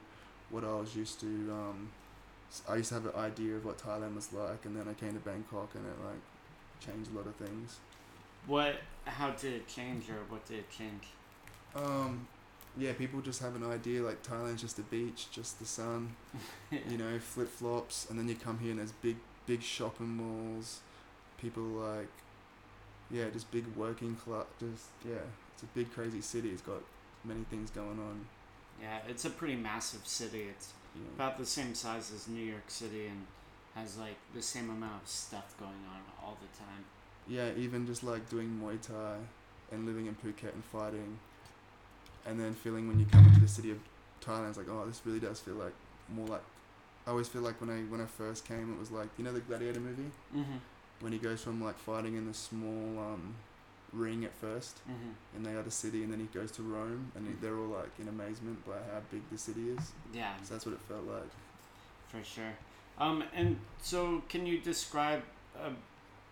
what 0.50 0.64
I 0.64 0.74
was 0.74 0.96
used 0.96 1.20
to. 1.22 1.28
Um, 1.52 1.90
s- 2.50 2.64
I 2.70 2.76
used 2.78 2.90
to 2.90 2.96
have 2.96 3.06
an 3.06 3.16
idea 3.16 3.56
of 3.56 3.66
what 3.66 3.78
Thailand 3.78 4.16
was 4.16 4.32
like, 4.34 4.66
and 4.66 4.76
then 4.76 4.88
I 4.88 4.94
came 4.94 5.14
to 5.14 5.20
Bangkok, 5.20 5.76
and 5.76 5.86
it 5.86 6.00
like 6.04 6.22
changed 6.80 7.12
a 7.12 7.18
lot 7.18 7.28
of 7.28 7.36
things. 7.36 7.80
What? 8.46 8.82
How 9.06 9.32
did 9.32 9.54
it 9.54 9.68
change, 9.68 10.10
or 10.10 10.24
what 10.30 10.46
did 10.46 10.60
it 10.60 10.70
change? 10.70 11.08
Um, 11.76 12.28
yeah, 12.78 12.94
people 12.94 13.22
just 13.22 13.42
have 13.42 13.56
an 13.56 13.64
idea 13.64 14.02
like 14.04 14.22
Thailand's 14.24 14.62
just 14.62 14.80
a 14.80 14.84
beach, 14.84 15.28
just 15.32 15.60
the 15.60 15.66
sun, 15.66 16.16
you 16.72 16.98
know, 16.98 17.20
flip 17.20 17.50
flops, 17.50 18.10
and 18.10 18.18
then 18.18 18.28
you 18.30 18.36
come 18.36 18.60
here 18.60 18.72
and 18.72 18.80
there's 18.80 18.92
big, 18.94 19.18
big 19.46 19.62
shopping 19.64 20.10
malls, 20.10 20.82
people 21.42 21.64
like, 21.64 22.10
yeah, 23.12 23.26
just 23.32 23.50
big 23.52 23.66
working 23.76 24.16
club, 24.16 24.48
just 24.60 24.86
yeah, 25.08 25.26
it's 25.54 25.64
a 25.64 25.68
big 25.68 25.92
crazy 25.92 26.22
city. 26.22 26.50
It's 26.50 26.62
got 26.62 26.82
many 27.24 27.44
things 27.50 27.70
going 27.72 28.00
on. 28.00 28.26
Yeah, 28.82 29.00
it's 29.08 29.26
a 29.26 29.30
pretty 29.30 29.56
massive 29.56 30.06
city. 30.06 30.48
It's 30.50 30.74
know. 30.96 31.02
about 31.16 31.38
the 31.38 31.46
same 31.46 31.74
size 31.74 32.12
as 32.14 32.28
New 32.28 32.44
York 32.44 32.70
City 32.70 33.08
and 33.08 33.26
has 33.76 33.98
like 33.98 34.18
the 34.34 34.42
same 34.42 34.70
amount 34.70 35.04
of 35.04 35.08
stuff 35.08 35.56
going 35.60 35.72
on 35.72 36.02
all 36.24 36.38
the 36.42 36.58
time. 36.58 36.84
yeah, 37.28 37.50
even 37.58 37.86
just 37.86 38.04
like 38.04 38.30
doing 38.30 38.60
Muay 38.62 38.82
Thai 38.82 39.16
and 39.72 39.86
living 39.86 40.08
in 40.08 40.16
Phuket 40.16 40.54
and 40.54 40.64
fighting, 40.66 41.20
and 42.26 42.40
then 42.40 42.54
feeling 42.54 42.88
when 42.88 43.00
you 43.00 43.06
come 43.06 43.26
into 43.26 43.40
the 43.40 43.48
city 43.48 43.72
of 43.72 43.78
Thailand, 44.24 44.50
it's 44.50 44.58
like, 44.58 44.70
oh, 44.70 44.86
this 44.86 45.02
really 45.06 45.20
does 45.20 45.40
feel 45.40 45.56
like 45.56 45.74
more 46.14 46.28
like. 46.28 46.44
I 47.06 47.12
always 47.12 47.30
feel 47.30 47.42
like 47.42 47.62
when 47.62 47.70
I 47.70 47.80
when 47.84 48.02
I 48.02 48.06
first 48.06 48.46
came, 48.46 48.74
it 48.74 48.80
was 48.80 48.92
like 48.92 49.08
you 49.18 49.24
know 49.24 49.32
the 49.32 49.40
Gladiator 49.40 49.80
movie 49.80 50.12
Mm-hmm. 50.36 50.58
When 51.00 51.12
he 51.14 51.20
goes 51.20 51.42
from 51.44 51.64
like 51.64 51.78
fighting 51.78 52.16
in 52.16 52.28
the 52.28 52.34
small 52.34 52.98
um, 53.00 53.36
ring 53.94 54.26
at 54.26 54.34
first 54.34 54.78
Mm-hmm. 54.90 55.38
in 55.38 55.44
the 55.44 55.60
other 55.60 55.70
city, 55.70 56.04
and 56.04 56.12
then 56.12 56.20
he 56.20 56.26
goes 56.38 56.52
to 56.52 56.64
Rome, 56.64 57.12
and 57.16 57.28
he- 57.28 57.34
they're 57.42 57.58
all 57.58 57.68
like 57.68 57.92
in 58.00 58.08
amazement 58.08 58.66
by 58.66 58.74
how 58.92 59.02
big 59.12 59.22
the 59.32 59.38
city 59.38 59.70
is. 59.70 59.92
Yeah, 60.14 60.34
So 60.44 60.54
that's 60.56 60.66
what 60.66 60.74
it 60.74 60.82
felt 60.88 61.04
like. 61.06 61.30
for 62.10 62.24
sure. 62.24 62.54
Um, 63.00 63.24
and 63.36 63.60
so 63.82 64.24
can 64.28 64.46
you 64.48 64.58
describe 64.60 65.22
a 65.56 65.70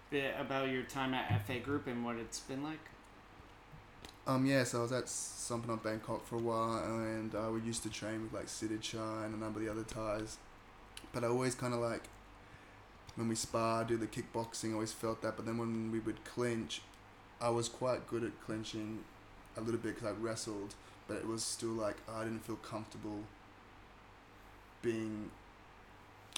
bit 0.09 0.33
about 0.39 0.69
your 0.69 0.83
time 0.83 1.13
at 1.13 1.45
FA 1.45 1.59
Group 1.59 1.85
and 1.87 2.03
what 2.03 2.15
it's 2.15 2.39
been 2.39 2.63
like? 2.63 2.79
Um, 4.27 4.47
yeah, 4.47 4.63
so 4.63 4.79
I 4.79 4.81
was 4.81 4.91
at 4.91 5.05
Sitsongpeenong 5.05 5.83
Bangkok 5.83 6.25
for 6.25 6.37
a 6.37 6.39
while, 6.39 6.79
and 6.79 7.35
uh, 7.35 7.51
we 7.53 7.61
used 7.61 7.83
to 7.83 7.89
train 7.89 8.23
with 8.23 8.33
like 8.33 8.47
Sitthichai 8.47 9.25
and 9.25 9.35
a 9.35 9.37
number 9.37 9.59
of 9.59 9.65
the 9.65 9.71
other 9.71 9.83
Thais. 9.83 10.37
But 11.13 11.23
I 11.23 11.27
always 11.27 11.53
kind 11.53 11.75
of 11.75 11.79
like, 11.79 12.01
when 13.15 13.29
we 13.29 13.35
spar, 13.35 13.83
do 13.83 13.97
the 13.97 14.07
kickboxing, 14.07 14.71
I 14.71 14.73
always 14.73 14.91
felt 14.91 15.21
that. 15.21 15.35
But 15.35 15.45
then 15.45 15.57
when 15.57 15.91
we 15.91 15.99
would 15.99 16.23
clinch, 16.25 16.81
I 17.41 17.49
was 17.49 17.69
quite 17.69 18.07
good 18.07 18.23
at 18.23 18.39
clinching 18.45 18.99
a 19.57 19.61
little 19.61 19.79
bit 19.79 19.95
because 19.95 20.09
I 20.09 20.11
wrestled, 20.11 20.75
but 21.07 21.17
it 21.17 21.27
was 21.27 21.43
still 21.43 21.69
like 21.69 21.97
I 22.13 22.23
didn't 22.23 22.45
feel 22.45 22.57
comfortable 22.57 23.19
being. 24.81 25.31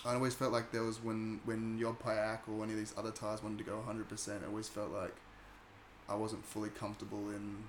I 0.06 0.14
always 0.14 0.36
felt 0.36 0.54
like 0.54 0.72
there 0.72 0.84
was 0.84 1.04
when 1.04 1.42
when 1.46 1.78
Yob 1.78 1.98
or 2.06 2.64
any 2.64 2.74
of 2.74 2.78
these 2.78 2.94
other 2.98 3.12
Thais 3.12 3.42
wanted 3.42 3.58
to 3.60 3.64
go 3.64 3.84
100%, 3.88 4.44
I 4.44 4.48
always 4.48 4.70
felt 4.70 4.92
like 4.92 5.16
I 6.08 6.16
wasn't 6.16 6.46
fully 6.46 6.70
comfortable 6.70 7.30
in 7.30 7.64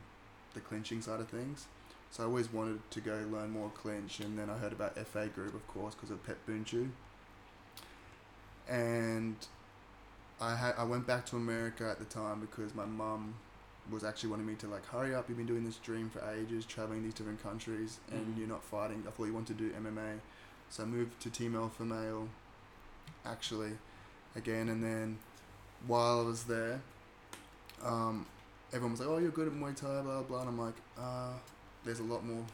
the 0.55 0.61
clinching 0.61 1.03
side 1.03 1.21
of 1.21 1.29
things. 1.29 1.67
So 2.11 2.23
I 2.23 2.27
always 2.27 2.53
wanted 2.53 2.81
to 2.91 3.01
go 3.01 3.25
learn 3.31 3.51
more 3.51 3.71
clinch, 3.75 4.21
and 4.21 4.39
then 4.39 4.49
I 4.49 4.57
heard 4.57 4.73
about 4.73 4.97
FA 4.97 5.27
Group, 5.27 5.55
of 5.55 5.67
course, 5.69 5.95
because 5.95 6.11
of 6.11 6.25
Pep 6.25 6.39
Bunchu. 6.49 6.89
And 8.69 9.37
I 10.41 10.55
had 10.55 10.75
I 10.77 10.85
went 10.85 11.07
back 11.07 11.27
to 11.27 11.37
America 11.37 11.89
at 11.91 11.99
the 11.99 12.05
time 12.05 12.41
because 12.41 12.75
my 12.75 12.85
mum 12.85 13.35
was 13.91 14.05
actually 14.05 14.29
wanting 14.31 14.47
me 14.47 14.55
to 14.57 14.67
like 14.67 14.85
hurry 14.87 15.15
up. 15.15 15.29
You've 15.29 15.39
been 15.39 15.47
doing 15.47 15.65
this 15.65 15.77
dream 15.77 16.11
for 16.11 16.23
ages, 16.31 16.67
traveling 16.67 17.03
these 17.03 17.15
different 17.15 17.43
countries, 17.43 17.99
and 18.13 18.35
Mhm. 18.35 18.39
you're 18.39 18.49
not 18.49 18.63
fighting. 18.63 19.03
I 19.07 19.11
thought 19.11 19.25
you 19.25 19.33
wanted 19.33 19.57
to 19.59 19.65
do 19.65 19.75
MMA, 19.75 20.21
so 20.69 20.83
I 20.83 20.87
moved 20.87 21.21
to 21.23 21.31
Team 21.31 21.57
Alpha 21.57 21.85
Male. 21.85 22.29
Actually, 23.25 23.79
again, 24.37 24.69
and 24.69 24.83
then 24.85 25.19
while 25.87 26.21
I 26.21 26.23
was 26.25 26.45
there, 26.45 26.81
um, 27.83 28.27
everyone 28.73 28.93
was 28.93 29.01
like, 29.01 29.09
"Oh, 29.09 29.19
you're 29.19 29.31
good 29.31 29.49
at 29.49 29.55
Muay 29.55 29.75
Thai," 29.75 30.03
blah 30.03 30.23
blah. 30.23 30.41
And 30.41 30.49
I'm 30.51 30.59
like, 30.59 30.77
uh, 30.99 31.33
"There's 31.85 32.01
a 32.01 32.05
lot 32.05 32.25
more 32.25 32.45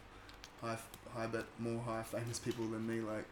high, 0.61 0.79
high 1.13 1.27
but 1.27 1.47
more 1.59 1.83
high 1.83 2.03
famous 2.03 2.39
people 2.47 2.67
than 2.69 2.87
me. 2.87 3.01
Like 3.01 3.27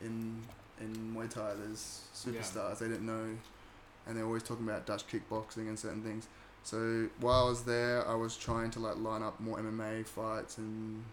in 0.00 0.42
in 0.80 1.14
Muay 1.14 1.28
Thai, 1.28 1.52
there's 1.54 2.00
superstars. 2.14 2.78
They 2.78 2.88
didn't 2.88 3.06
know, 3.06 3.36
and 4.06 4.16
they're 4.16 4.24
always 4.24 4.42
talking 4.42 4.66
about 4.68 4.86
Dutch 4.86 5.04
kickboxing 5.06 5.68
and 5.68 5.78
certain 5.78 6.02
things. 6.02 6.26
So 6.62 7.08
while 7.20 7.46
I 7.46 7.48
was 7.48 7.64
there, 7.64 8.06
I 8.08 8.14
was 8.14 8.36
trying 8.36 8.70
to 8.72 8.80
like 8.80 8.96
line 8.96 9.22
up 9.22 9.38
more 9.38 9.58
MMA 9.58 10.06
fights 10.06 10.58
and 10.58 11.04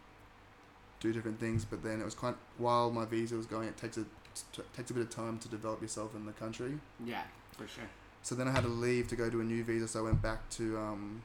do 0.99 1.11
different 1.11 1.39
things. 1.39 1.65
But 1.65 1.83
then 1.83 1.99
it 1.99 2.05
was 2.05 2.15
quite 2.15 2.35
while 2.57 2.89
my 2.89 3.05
visa 3.05 3.35
was 3.35 3.45
going, 3.45 3.67
it 3.67 3.77
takes 3.77 3.97
a 3.97 4.05
t- 4.53 4.63
takes 4.75 4.91
a 4.91 4.93
bit 4.93 5.03
of 5.03 5.09
time 5.09 5.39
to 5.39 5.49
develop 5.49 5.81
yourself 5.81 6.15
in 6.15 6.25
the 6.25 6.31
country. 6.31 6.79
Yeah, 7.05 7.23
for 7.51 7.67
sure. 7.67 7.83
So 8.23 8.35
then 8.35 8.47
I 8.47 8.51
had 8.51 8.63
to 8.63 8.69
leave 8.69 9.07
to 9.09 9.15
go 9.15 9.29
to 9.29 9.41
a 9.41 9.43
new 9.43 9.63
visa. 9.63 9.87
So 9.87 9.99
I 9.99 10.03
went 10.03 10.21
back 10.21 10.49
to 10.51 10.77
um, 10.77 11.21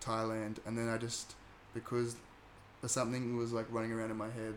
Thailand, 0.00 0.58
and 0.64 0.78
then 0.78 0.88
I 0.88 0.98
just 0.98 1.34
because 1.74 2.16
something 2.86 3.36
was 3.36 3.52
like 3.52 3.66
running 3.70 3.92
around 3.92 4.10
in 4.10 4.16
my 4.16 4.30
head 4.30 4.54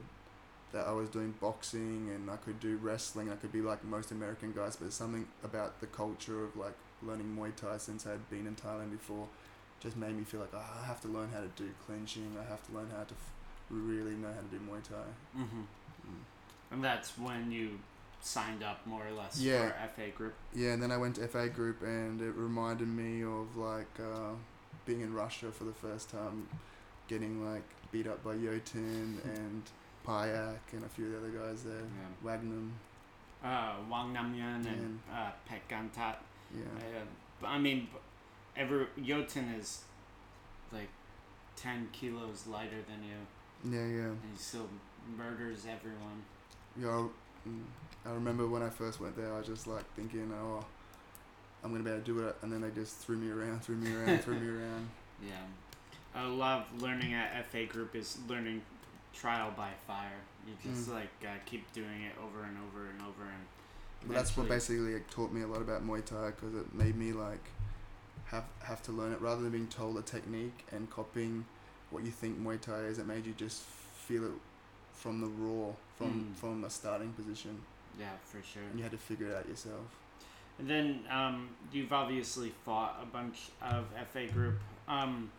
that 0.73 0.87
I 0.87 0.91
was 0.91 1.09
doing 1.09 1.33
boxing 1.41 2.09
and 2.13 2.29
I 2.29 2.37
could 2.37 2.59
do 2.59 2.77
wrestling. 2.77 3.29
I 3.31 3.35
could 3.35 3.51
be 3.51 3.61
like 3.61 3.83
most 3.83 4.11
American 4.11 4.53
guys, 4.53 4.75
but 4.75 4.93
something 4.93 5.27
about 5.43 5.79
the 5.81 5.87
culture 5.87 6.43
of 6.45 6.55
like 6.55 6.75
learning 7.03 7.35
Muay 7.37 7.55
Thai 7.55 7.77
since 7.77 8.05
I 8.07 8.11
had 8.11 8.29
been 8.29 8.47
in 8.47 8.55
Thailand 8.55 8.91
before 8.91 9.27
just 9.81 9.97
made 9.97 10.15
me 10.15 10.23
feel 10.23 10.39
like 10.39 10.51
oh, 10.53 10.63
I 10.81 10.85
have 10.85 11.01
to 11.01 11.07
learn 11.07 11.29
how 11.33 11.41
to 11.41 11.49
do 11.55 11.69
clinching. 11.85 12.35
I 12.39 12.49
have 12.49 12.65
to 12.67 12.73
learn 12.73 12.89
how 12.95 13.03
to 13.03 13.13
f- 13.13 13.31
really 13.69 14.11
know 14.11 14.27
how 14.27 14.41
to 14.41 14.47
do 14.47 14.59
Muay 14.59 14.81
Thai. 14.83 15.41
hmm 15.43 15.61
And 16.71 16.83
that's 16.83 17.17
when 17.17 17.51
you 17.51 17.79
signed 18.21 18.63
up 18.63 18.85
more 18.85 19.01
or 19.05 19.11
less 19.11 19.39
Yeah. 19.41 19.69
for 19.69 19.75
FA 19.95 20.09
Group. 20.11 20.35
Yeah, 20.53 20.73
and 20.73 20.81
then 20.83 20.91
I 20.91 20.97
went 20.97 21.15
to 21.15 21.27
FA 21.27 21.49
Group, 21.49 21.81
and 21.81 22.21
it 22.21 22.33
reminded 22.35 22.87
me 22.87 23.23
of 23.23 23.57
like 23.57 23.89
uh, 23.99 24.33
being 24.85 25.01
in 25.01 25.13
Russia 25.13 25.51
for 25.51 25.63
the 25.63 25.73
first 25.73 26.09
time, 26.11 26.47
getting 27.07 27.43
like 27.51 27.63
beat 27.91 28.07
up 28.07 28.23
by 28.23 28.35
Yotin 28.35 29.17
and 29.25 29.63
Payak 30.05 30.57
and 30.71 30.83
a 30.83 30.89
few 30.89 31.05
of 31.05 31.11
the 31.11 31.17
other 31.19 31.29
guys 31.29 31.63
there, 31.63 31.75
Yeah. 31.75 32.07
Wagnum. 32.23 32.73
Uh, 33.43 33.73
Wang 33.89 34.13
Namyan 34.13 34.65
and 34.67 34.99
uh, 35.11 35.31
Pek 35.47 35.67
Gantat. 35.67 36.15
Yeah, 36.55 36.63
Uh, 37.43 37.47
I 37.47 37.57
mean, 37.57 37.87
every 38.55 38.85
Yotin 38.99 39.57
is 39.59 39.81
like 40.71 40.89
ten 41.55 41.89
kilos 41.91 42.45
lighter 42.47 42.81
than 42.87 43.03
you, 43.03 43.75
yeah, 43.77 43.85
yeah. 43.85 44.03
and 44.09 44.19
he 44.31 44.37
still 44.37 44.67
murders 45.17 45.65
everyone. 45.65 46.23
Yeah, 46.79 46.89
I, 46.89 47.49
mm, 47.49 47.63
I 48.05 48.11
remember 48.11 48.47
when 48.47 48.61
I 48.61 48.69
first 48.69 48.99
went 49.01 49.15
there, 49.17 49.33
I 49.33 49.37
was 49.39 49.47
just 49.47 49.65
like 49.65 49.85
thinking, 49.95 50.31
oh, 50.33 50.63
I'm 51.63 51.71
gonna 51.71 51.83
be 51.83 51.89
able 51.89 51.99
to 52.01 52.05
do 52.05 52.19
it, 52.27 52.35
and 52.43 52.51
then 52.51 52.61
they 52.61 52.69
just 52.69 52.97
threw 52.97 53.17
me 53.17 53.31
around, 53.31 53.63
threw 53.63 53.75
me 53.75 53.91
around, 53.93 54.19
threw 54.23 54.35
me 54.39 54.47
around. 54.61 54.89
Yeah, 55.25 56.25
lot 56.27 56.67
of 56.73 56.81
learning 56.81 57.13
at 57.13 57.45
FA 57.47 57.65
Group 57.65 57.95
is 57.95 58.17
learning 58.27 58.61
trial 59.13 59.51
by 59.55 59.69
fire. 59.87 60.19
You 60.47 60.53
just 60.63 60.89
Mm. 60.89 60.93
like 60.95 61.09
uh, 61.23 61.27
keep 61.45 61.71
doing 61.73 62.01
it 62.03 62.15
over 62.23 62.43
and 62.43 62.57
over 62.57 62.87
and 62.87 63.01
over, 63.01 63.23
and 63.23 63.45
But 64.07 64.15
that's 64.15 64.35
what 64.35 64.47
basically 64.49 64.93
like, 64.93 65.09
taught 65.09 65.31
me 65.31 65.41
a 65.41 65.47
lot 65.47 65.61
about 65.61 65.85
Muay 65.85 66.03
Thai 66.03 66.31
because 66.31 66.55
it 66.55 66.73
made 66.73 66.95
me 66.95 67.13
like 67.13 67.43
have 68.25 68.45
have 68.63 68.81
to 68.83 68.91
learn 68.91 69.11
it 69.13 69.21
rather 69.21 69.41
than 69.41 69.51
being 69.51 69.67
told 69.67 69.97
a 69.97 70.01
technique 70.01 70.65
and 70.71 70.89
copying 70.89 71.45
what 71.91 72.03
you 72.03 72.11
think 72.11 72.39
Muay 72.39 72.59
Thai 72.59 72.79
is. 72.85 72.97
It 72.97 73.05
made 73.05 73.25
you 73.25 73.33
just 73.33 73.61
feel 73.61 74.25
it 74.25 74.31
from 74.93 75.21
the 75.21 75.27
raw, 75.27 75.71
from 75.97 76.31
Mm. 76.33 76.35
from 76.35 76.63
a 76.63 76.69
starting 76.69 77.11
position, 77.13 77.61
Yeah, 77.99 78.15
for 78.23 78.41
sure. 78.41 78.63
and 78.63 78.77
you 78.77 78.83
had 78.83 78.91
to 78.91 78.97
figure 78.97 79.27
it 79.27 79.35
out 79.35 79.47
yourself. 79.47 79.85
And 80.59 80.69
then 80.69 81.05
um, 81.09 81.49
you've 81.71 81.91
obviously 81.93 82.49
fought 82.65 82.99
a 83.01 83.05
bunch 83.05 83.49
of 83.61 83.85
FA 84.13 84.27
Group, 84.27 84.59
um, 84.87 85.31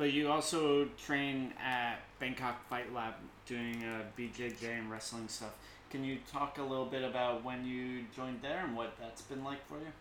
but 0.00 0.14
you 0.14 0.30
also 0.30 0.88
train 0.96 1.52
at 1.62 1.96
Bangkok 2.18 2.66
Fight 2.70 2.90
Lab 2.94 3.12
doing 3.44 3.84
uh, 3.84 4.02
BJJ 4.18 4.78
and 4.78 4.90
wrestling 4.90 5.28
stuff. 5.28 5.52
Can 5.90 6.02
you 6.04 6.16
talk 6.32 6.56
a 6.56 6.62
little 6.62 6.86
bit 6.86 7.04
about 7.04 7.44
when 7.44 7.66
you 7.66 8.06
joined 8.16 8.40
there 8.40 8.64
and 8.64 8.74
what 8.74 8.96
that's 8.98 9.20
been 9.20 9.44
like 9.44 9.62
for 9.68 9.74
you? 9.74 9.92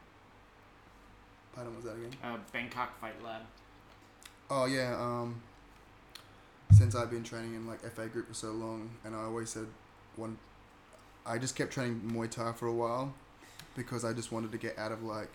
Pardon, 1.53 1.75
was 1.75 1.83
that 1.83 1.95
again? 1.95 2.11
Uh, 2.23 2.37
Bangkok 2.53 2.97
Fight 3.01 3.21
Lab. 3.21 3.41
Oh 4.49 4.67
yeah. 4.67 4.95
Um, 4.97 5.41
since 6.71 6.95
I've 6.95 7.11
been 7.11 7.25
training 7.25 7.55
in 7.55 7.67
like 7.67 7.81
FA 7.81 8.07
group 8.07 8.29
for 8.29 8.33
so 8.33 8.51
long, 8.51 8.91
and 9.03 9.13
I 9.13 9.23
always 9.23 9.49
said 9.49 9.67
one, 10.15 10.37
I 11.25 11.37
just 11.37 11.57
kept 11.57 11.73
training 11.73 12.09
Muay 12.13 12.31
Thai 12.31 12.53
for 12.53 12.67
a 12.67 12.73
while, 12.73 13.13
because 13.75 14.05
I 14.05 14.13
just 14.13 14.31
wanted 14.31 14.53
to 14.53 14.57
get 14.57 14.77
out 14.77 14.93
of 14.93 15.03
like. 15.03 15.33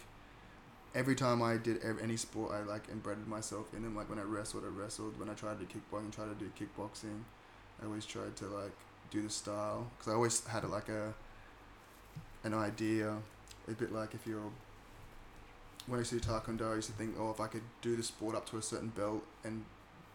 Every 0.94 1.16
time 1.16 1.42
I 1.42 1.57
did 1.57 1.80
any 2.00 2.16
sport, 2.16 2.52
I 2.52 2.61
like 2.62 2.88
embedded 2.88 3.26
myself 3.26 3.66
in 3.74 3.83
them. 3.83 3.96
Like 3.96 4.09
when 4.09 4.18
I 4.18 4.22
wrestled, 4.22 4.62
I 4.64 4.68
wrestled. 4.68 5.18
When 5.18 5.28
I 5.28 5.35
tried 5.35 5.59
to 5.59 5.64
do 5.64 5.80
kickboxing, 5.80 6.12
tried 6.12 6.28
to 6.28 6.35
do 6.44 6.50
kickboxing. 6.59 7.22
I 7.83 7.87
always 7.87 8.07
tried 8.07 8.37
to 8.37 8.46
like 8.46 8.72
do 9.11 9.20
the 9.22 9.30
style 9.30 9.90
because 9.98 10.12
I 10.12 10.14
always 10.14 10.46
had 10.46 10.64
like 10.70 10.88
a 10.88 11.12
an 12.44 12.54
idea, 12.54 13.16
a 13.66 13.70
bit 13.72 13.92
like 13.92 14.14
if 14.14 14.26
you're 14.26 14.50
when 15.87 15.96
I 15.96 16.00
used 16.00 16.11
to 16.12 16.20
do 16.20 16.26
taekwondo, 16.28 16.72
I 16.72 16.76
used 16.76 16.88
to 16.90 16.94
think, 16.96 17.14
oh, 17.18 17.30
if 17.30 17.40
I 17.40 17.46
could 17.48 17.62
do 17.83 17.94
the 17.96 18.02
sport 18.02 18.35
up 18.37 18.48
to 18.50 18.57
a 18.59 18.62
certain 18.62 18.88
belt 18.88 19.22
and 19.44 19.64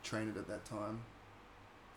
train 0.03 0.29
it 0.29 0.37
at 0.37 0.47
that 0.47 0.65
time, 0.65 0.99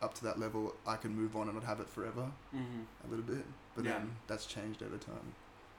up 0.03 0.13
to 0.15 0.25
that 0.25 0.39
level, 0.39 0.75
I 0.87 0.97
could 0.97 1.11
move 1.13 1.37
on 1.37 1.49
and 1.49 1.57
I'd 1.57 1.65
have 1.65 1.81
it 1.81 1.89
forever, 1.89 2.27
Mm-hmm. 2.55 3.07
a 3.07 3.11
little 3.11 3.25
bit. 3.25 3.45
But 3.75 3.85
Yeah. 3.85 3.93
then 3.93 4.11
that's 4.27 4.45
changed 4.45 4.83
over 4.83 4.99
time. 4.99 5.33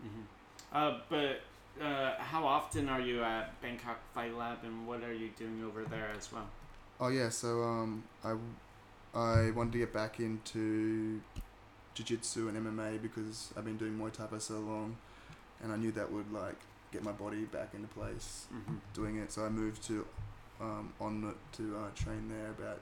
Mm-hmm. 0.04 0.76
Uh, 0.76 1.00
but 1.10 1.42
uh, 1.82 2.12
how 2.18 2.46
often 2.46 2.90
are 2.90 3.02
you 3.02 3.24
at 3.24 3.60
Bangkok 3.62 4.00
Fight 4.14 4.36
Lab, 4.38 4.60
and 4.64 4.88
what 4.88 5.04
are 5.04 5.14
you 5.14 5.30
doing 5.38 5.64
over 5.66 5.84
there 5.84 6.10
as 6.18 6.32
well? 6.32 6.48
Oh 7.00 7.08
yeah, 7.10 7.30
so 7.30 7.64
um, 7.64 8.04
I 8.24 8.36
I 9.16 9.52
wanted 9.52 9.74
to 9.74 9.78
get 9.80 9.94
back 9.94 10.20
into 10.20 11.22
jiu-jitsu 11.96 12.48
and 12.50 12.58
MMA 12.58 13.02
because 13.02 13.54
I've 13.58 13.66
been 13.66 13.78
doing 13.78 13.98
Muay 13.98 14.12
Thai 14.12 14.28
for 14.28 14.40
so 14.40 14.56
long, 14.60 14.98
and 15.62 15.72
I 15.72 15.76
knew 15.76 15.92
that 15.92 16.12
would 16.12 16.32
like 16.32 16.56
get 16.92 17.04
my 17.04 17.12
body 17.12 17.46
back 17.46 17.70
into 17.74 17.88
place 17.88 18.46
Mm-hmm. 18.54 18.76
doing 18.94 19.18
it. 19.18 19.32
So 19.32 19.44
I 19.46 19.50
moved 19.50 19.84
to 19.88 20.06
um, 20.62 20.94
on 21.02 21.34
to 21.54 21.76
uh, 21.78 21.90
train 21.96 22.30
there 22.30 22.50
about 22.50 22.80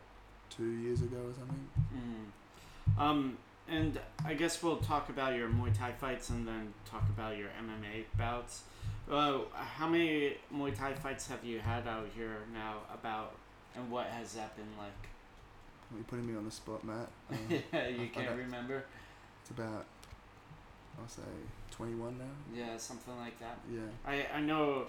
two 0.49 0.69
years 0.69 1.01
ago 1.01 1.17
or 1.17 1.33
something. 1.33 1.67
Mm. 1.95 3.01
Um, 3.01 3.37
and 3.69 3.99
I 4.25 4.33
guess 4.33 4.61
we'll 4.61 4.77
talk 4.77 5.07
about 5.09 5.35
your 5.35 5.47
Muay 5.47 5.75
Thai 5.77 5.93
fights 5.93 6.29
and 6.29 6.45
then 6.47 6.73
talk 6.85 7.03
about 7.09 7.37
your 7.37 7.47
MMA 7.47 8.03
bouts. 8.17 8.63
Uh, 9.09 9.39
how 9.53 9.87
many 9.87 10.37
Muay 10.53 10.75
Thai 10.77 10.93
fights 10.93 11.27
have 11.27 11.43
you 11.43 11.59
had 11.59 11.87
out 11.87 12.07
here 12.15 12.37
now? 12.53 12.77
About 12.93 13.33
and 13.75 13.89
what 13.89 14.07
has 14.07 14.33
that 14.33 14.55
been 14.55 14.65
like? 14.77 14.91
You're 15.93 16.03
putting 16.05 16.27
me 16.27 16.35
on 16.37 16.45
the 16.45 16.51
spot, 16.51 16.83
Matt. 16.83 17.09
Um, 17.31 17.37
yeah, 17.49 17.87
you 17.87 18.03
I 18.03 18.07
can't 18.07 18.27
don't- 18.29 18.37
remember. 18.37 18.83
It's 19.41 19.49
about, 19.51 19.85
I'll 21.01 21.07
say, 21.07 21.21
21 21.71 22.17
now. 22.17 22.25
Yeah, 22.55 22.77
something 22.77 23.17
like 23.17 23.39
that. 23.39 23.57
Yeah. 23.71 23.79
I 24.05 24.37
I 24.37 24.41
know, 24.41 24.85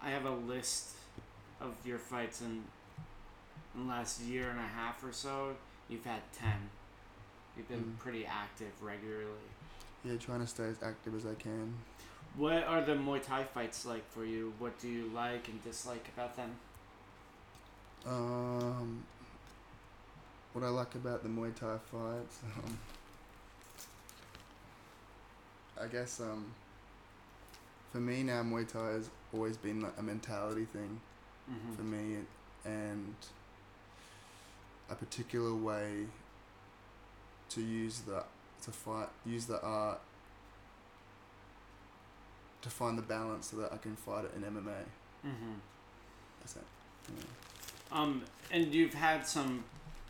I 0.00 0.10
have 0.10 0.24
a 0.24 0.30
list 0.30 0.94
of 1.60 1.74
your 1.84 1.98
fights 1.98 2.40
and 2.42 2.62
in 3.74 3.82
the 3.86 3.88
last 3.88 4.22
year 4.22 4.48
and 4.50 4.58
a 4.58 4.62
half 4.62 5.02
or 5.04 5.12
so, 5.12 5.54
you've 5.88 6.04
had 6.04 6.20
ten. 6.32 6.70
You've 7.56 7.68
been 7.68 7.80
Mm. 7.84 7.98
pretty 7.98 8.24
active 8.24 8.72
regularly. 8.80 9.50
Yeah, 10.04 10.16
trying 10.16 10.40
to 10.40 10.46
stay 10.46 10.64
as 10.64 10.80
active 10.82 11.14
as 11.16 11.26
I 11.26 11.34
can. 11.34 11.74
What 12.36 12.62
are 12.64 12.82
the 12.82 12.92
Muay 12.94 13.22
Thai 13.24 13.42
fights 13.44 13.84
like 13.84 14.08
for 14.12 14.24
you? 14.24 14.52
What 14.58 14.78
do 14.80 14.88
you 14.88 15.10
like 15.14 15.48
and 15.48 15.62
dislike 15.64 16.06
about 16.16 16.36
them? 16.36 16.50
Um, 18.06 19.02
what 20.52 20.64
I 20.64 20.68
like 20.68 20.94
about 20.94 21.22
the 21.24 21.28
Muay 21.28 21.54
Thai 21.54 21.76
fights, 21.90 22.38
um, 22.64 22.78
I 25.80 25.86
guess 25.86 26.20
um, 26.20 26.46
for 27.92 27.98
me 27.98 28.22
now 28.22 28.42
Muay 28.42 28.66
Thai 28.70 28.90
has 28.92 29.10
always 29.32 29.56
been 29.56 29.80
like 29.80 29.94
a 29.98 30.02
mentality 30.02 30.64
thing 30.64 31.00
Mm-hmm. 31.50 31.74
for 31.76 31.82
me, 31.82 32.16
and 32.66 33.14
a 34.90 34.94
particular 34.94 35.54
way 35.54 36.04
to 37.48 37.62
use 37.62 38.00
the 38.00 38.22
to 38.64 38.70
fight 38.70 39.08
use 39.24 39.46
the 39.46 39.58
art 39.62 39.98
to 42.68 42.74
find 42.74 42.98
the 42.98 43.02
balance 43.02 43.48
so 43.50 43.56
that 43.56 43.72
I 43.72 43.78
can 43.78 43.96
fight 43.96 44.24
it 44.24 44.32
in 44.36 44.42
MMA. 44.42 44.84
Mm-hmm. 45.26 45.54
percent. 46.42 46.66
Um, 47.90 48.22
and 48.52 48.72
you've 48.74 48.94
had 48.94 49.26
some 49.26 49.64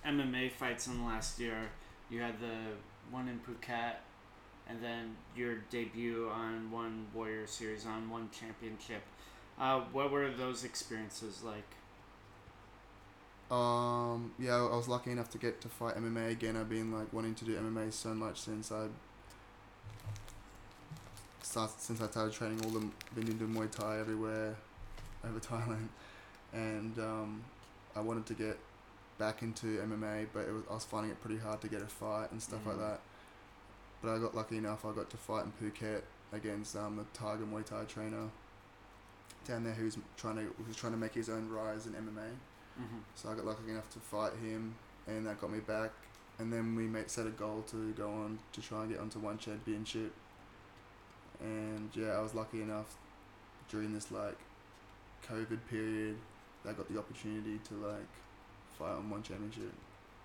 MMA 0.04 0.50
fights 0.52 0.86
in 0.86 0.98
the 0.98 1.04
last 1.04 1.38
year. 1.38 1.70
You 2.10 2.20
had 2.20 2.40
the 2.40 2.56
one 3.10 3.28
in 3.28 3.38
Phuket, 3.38 3.94
and 4.68 4.82
then 4.82 5.16
your 5.36 5.56
debut 5.70 6.28
on 6.28 6.70
one 6.70 7.06
Warrior 7.14 7.46
Series 7.46 7.86
on 7.86 8.10
one 8.10 8.28
championship. 8.38 9.02
Uh, 9.58 9.80
what 9.92 10.10
were 10.10 10.30
those 10.30 10.64
experiences 10.64 11.42
like? 11.44 11.64
Um, 13.50 14.32
yeah, 14.38 14.56
I 14.56 14.76
was 14.76 14.88
lucky 14.88 15.10
enough 15.10 15.30
to 15.30 15.38
get 15.38 15.60
to 15.62 15.68
fight 15.68 15.96
MMA 15.96 16.32
again. 16.32 16.56
I've 16.56 16.68
been 16.68 16.92
like 16.92 17.12
wanting 17.12 17.34
to 17.36 17.44
do 17.44 17.56
MMA 17.56 17.92
so 17.92 18.10
much 18.14 18.40
since 18.40 18.70
I 18.70 18.88
start 21.48 21.70
since 21.78 22.00
I 22.00 22.06
started 22.08 22.32
training 22.34 22.60
all 22.64 22.70
the 22.70 22.80
been 23.14 23.28
into 23.28 23.44
Muay 23.46 23.70
Thai 23.70 23.98
everywhere 24.00 24.54
over 25.24 25.40
Thailand, 25.40 25.88
and 26.52 26.98
um, 26.98 27.42
I 27.96 28.00
wanted 28.00 28.26
to 28.26 28.34
get 28.34 28.58
back 29.18 29.42
into 29.42 29.66
MMA, 29.80 30.26
but 30.32 30.40
it 30.48 30.52
was 30.52 30.62
I 30.70 30.74
was 30.74 30.84
finding 30.84 31.10
it 31.10 31.20
pretty 31.20 31.38
hard 31.38 31.60
to 31.62 31.68
get 31.68 31.82
a 31.82 31.86
fight 31.86 32.30
and 32.32 32.42
stuff 32.42 32.64
like 32.66 32.76
Mhm. 32.76 32.88
that. 32.90 33.00
But 34.02 34.14
I 34.14 34.18
got 34.18 34.34
lucky 34.34 34.58
enough. 34.58 34.84
I 34.84 34.92
got 34.92 35.10
to 35.10 35.16
fight 35.16 35.44
in 35.46 35.52
Phuket 35.58 36.02
against 36.32 36.76
um, 36.76 36.96
the 36.96 37.04
Tiger 37.18 37.44
Muay 37.44 37.64
Thai 37.64 37.84
trainer 37.84 38.28
down 39.46 39.64
there 39.64 39.72
who's 39.74 39.96
trying 40.16 40.36
to 40.36 40.54
who's 40.64 40.76
trying 40.76 40.92
to 40.92 40.98
make 40.98 41.14
his 41.14 41.28
own 41.28 41.48
rise 41.48 41.86
in 41.86 41.94
MMA. 41.94 42.30
Mm-hmm. 42.80 42.98
So 43.16 43.30
I 43.30 43.34
got 43.34 43.44
lucky 43.46 43.70
enough 43.70 43.90
to 43.90 43.98
fight 43.98 44.34
him, 44.34 44.74
and 45.06 45.26
that 45.26 45.40
got 45.40 45.50
me 45.50 45.60
back. 45.60 45.90
And 46.38 46.52
then 46.52 46.76
we 46.76 46.84
made 46.84 47.10
set 47.10 47.26
a 47.26 47.30
goal 47.30 47.64
to 47.70 47.92
go 47.94 48.08
on 48.08 48.38
to 48.52 48.60
try 48.62 48.82
and 48.82 48.90
get 48.92 49.00
onto 49.00 49.18
one 49.18 49.38
championship. 49.38 50.12
And 51.40 51.90
yeah, 51.94 52.18
I 52.18 52.20
was 52.20 52.34
lucky 52.34 52.62
enough 52.62 52.96
during 53.70 53.94
this 53.94 54.10
like 54.10 54.38
COVID 55.30 55.58
period 55.70 56.16
that 56.64 56.70
I 56.70 56.72
got 56.72 56.92
the 56.92 56.98
opportunity 56.98 57.58
to 57.68 57.74
like 57.74 58.08
fight 58.78 58.92
on 58.92 59.10
one 59.10 59.22
championship. 59.22 59.72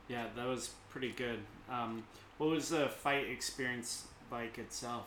Yeah, 0.07 0.25
that 0.35 0.47
was 0.47 0.71
pretty 0.89 1.11
good. 1.11 1.39
Um, 1.69 2.03
what 2.37 2.49
was 2.49 2.69
the 2.69 2.89
fight 2.89 3.27
experience 3.27 4.05
like 4.31 4.57
itself? 4.57 5.05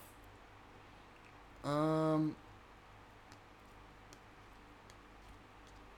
Um, 1.64 2.37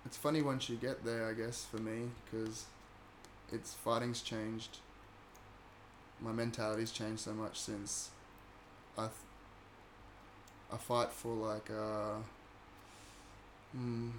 it's 0.07 0.17
funny 0.17 0.41
once 0.41 0.69
you 0.69 0.77
get 0.77 1.05
there, 1.05 1.29
I 1.29 1.35
guess, 1.35 1.65
for 1.65 1.77
me, 1.77 2.09
because 2.25 2.65
it's 3.53 3.75
fighting's 3.75 4.23
changed. 4.23 4.79
My 6.21 6.33
mentality's 6.33 6.91
changed 6.91 7.21
so 7.21 7.33
much 7.33 7.61
since 7.61 8.11
I, 8.97 9.03
th- 9.03 9.13
I 10.73 10.77
fight 10.77 11.11
for 11.13 11.35
like 11.35 11.71
uh, 11.71 12.19
mm, 13.77 14.11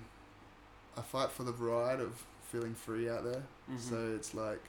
I 0.98 1.02
fight 1.02 1.32
for 1.32 1.44
the 1.44 1.54
ride 1.54 2.00
of 2.00 2.24
feeling 2.52 2.74
free 2.74 3.10
out 3.10 3.24
there. 3.24 3.44
Mhm. 3.70 3.80
So 3.80 4.14
it's 4.16 4.34
like 4.34 4.62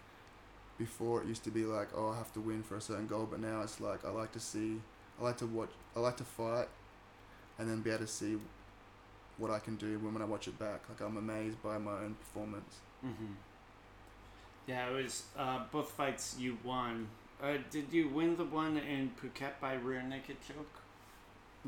before 0.79 1.23
it 1.23 1.29
used 1.29 1.45
to 1.45 1.51
be 1.51 1.64
like 1.64 1.88
oh 1.97 2.11
I 2.11 2.16
have 2.16 2.33
to 2.35 2.40
win 2.40 2.62
for 2.62 2.77
a 2.77 2.81
certain 2.81 3.07
goal, 3.07 3.27
but 3.31 3.40
now 3.40 3.62
it's 3.62 3.81
like 3.81 4.05
I 4.05 4.11
like 4.11 4.33
to 4.33 4.40
see, 4.40 4.81
I 5.21 5.25
like 5.25 5.38
to 5.38 5.47
watch, 5.47 5.71
I 5.97 6.01
like 6.01 6.16
to 6.19 6.25
fight, 6.25 6.69
and 7.59 7.69
then 7.71 7.81
be 7.83 7.90
able 7.90 8.01
to 8.01 8.07
see 8.07 8.38
what 9.38 9.51
I 9.51 9.59
can 9.59 9.77
do 9.77 9.99
when 9.99 10.21
I 10.21 10.25
watch 10.27 10.49
it 10.49 10.59
back. 10.59 10.83
Like 10.88 11.01
I'm 11.01 11.16
amazed 11.16 11.62
by 11.62 11.79
my 11.79 11.93
own 11.93 12.14
performance. 12.14 12.77
Mm-hmm. 13.05 13.33
Yeah, 14.66 14.88
it 14.90 15.03
was 15.03 15.25
uh, 15.38 15.64
both 15.73 15.90
fights 15.90 16.37
you 16.38 16.59
won. 16.64 17.09
Uh, 17.43 17.57
did 17.71 17.93
you 17.93 18.09
win 18.09 18.37
the 18.37 18.45
one 18.45 18.77
in 18.77 19.11
Phuket 19.21 19.59
by 19.61 19.75
rear 19.75 20.03
naked 20.03 20.37
choke? 20.47 20.80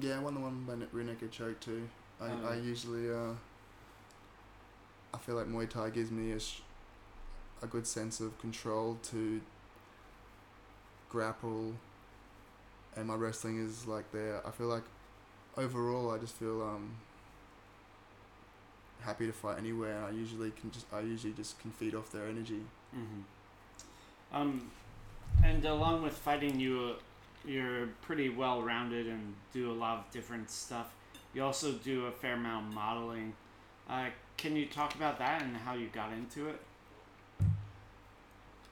Yeah, 0.01 0.17
I 0.17 0.21
won 0.21 0.35
the 0.35 0.41
one 0.41 0.65
by 0.67 0.75
rear 0.93 1.05
naked 1.05 1.31
choke 1.31 1.61
too. 1.61 1.89
I, 2.21 2.27
Oh. 2.27 2.49
I 2.51 2.55
usually 2.57 3.11
uh, 3.11 3.35
I 5.15 5.19
feel 5.19 5.35
like 5.35 5.47
Muay 5.47 5.69
Thai 5.69 5.91
gives 5.91 6.11
me 6.11 6.33
a, 6.33 6.41
sh- 6.41 6.63
a 7.63 7.67
good 7.67 7.87
sense 7.87 8.21
of 8.21 8.39
control 8.39 8.99
to 9.11 9.41
grapple, 11.11 11.75
and 12.97 13.07
my 13.09 13.15
wrestling 13.15 13.59
is 13.65 13.87
like 13.87 14.11
there. 14.13 14.41
I 14.47 14.51
feel 14.51 14.69
like 14.69 14.85
overall 15.57 16.11
I 16.11 16.19
just 16.19 16.35
feel 16.37 16.63
um 16.63 16.93
happy 19.03 19.27
to 19.27 19.33
fight 19.33 19.59
anywhere. 19.59 20.03
I 20.05 20.11
usually 20.11 20.51
can 20.53 20.71
just 20.71 20.87
I 20.93 21.01
usually 21.01 21.33
just 21.35 21.59
can 21.61 21.71
feed 21.71 21.95
off 21.95 22.11
their 22.13 22.27
energy. 22.27 22.61
Mm-hmm. 22.97 24.37
Um, 24.37 24.71
and 25.45 25.65
along 25.65 26.03
with 26.03 26.15
fighting, 26.15 26.59
you 26.59 26.95
you're 27.45 27.89
pretty 28.03 28.29
well 28.29 28.63
rounded 28.63 29.07
and 29.07 29.35
do 29.53 29.71
a 29.71 29.75
lot 29.75 29.99
of 29.99 30.11
different 30.11 30.51
stuff. 30.51 30.95
You 31.35 31.45
also 31.45 31.73
do 31.73 32.07
a 32.07 32.11
fair 32.11 32.35
amount 32.35 32.69
of 32.69 32.75
modeling. 32.75 33.35
Uh, 33.89 34.07
can 34.37 34.57
you 34.57 34.67
talk 34.67 34.95
about 34.95 35.19
that 35.19 35.43
and 35.43 35.57
how 35.57 35.75
you 35.75 35.89
got 35.93 36.13
into 36.13 36.49
it? 36.49 36.61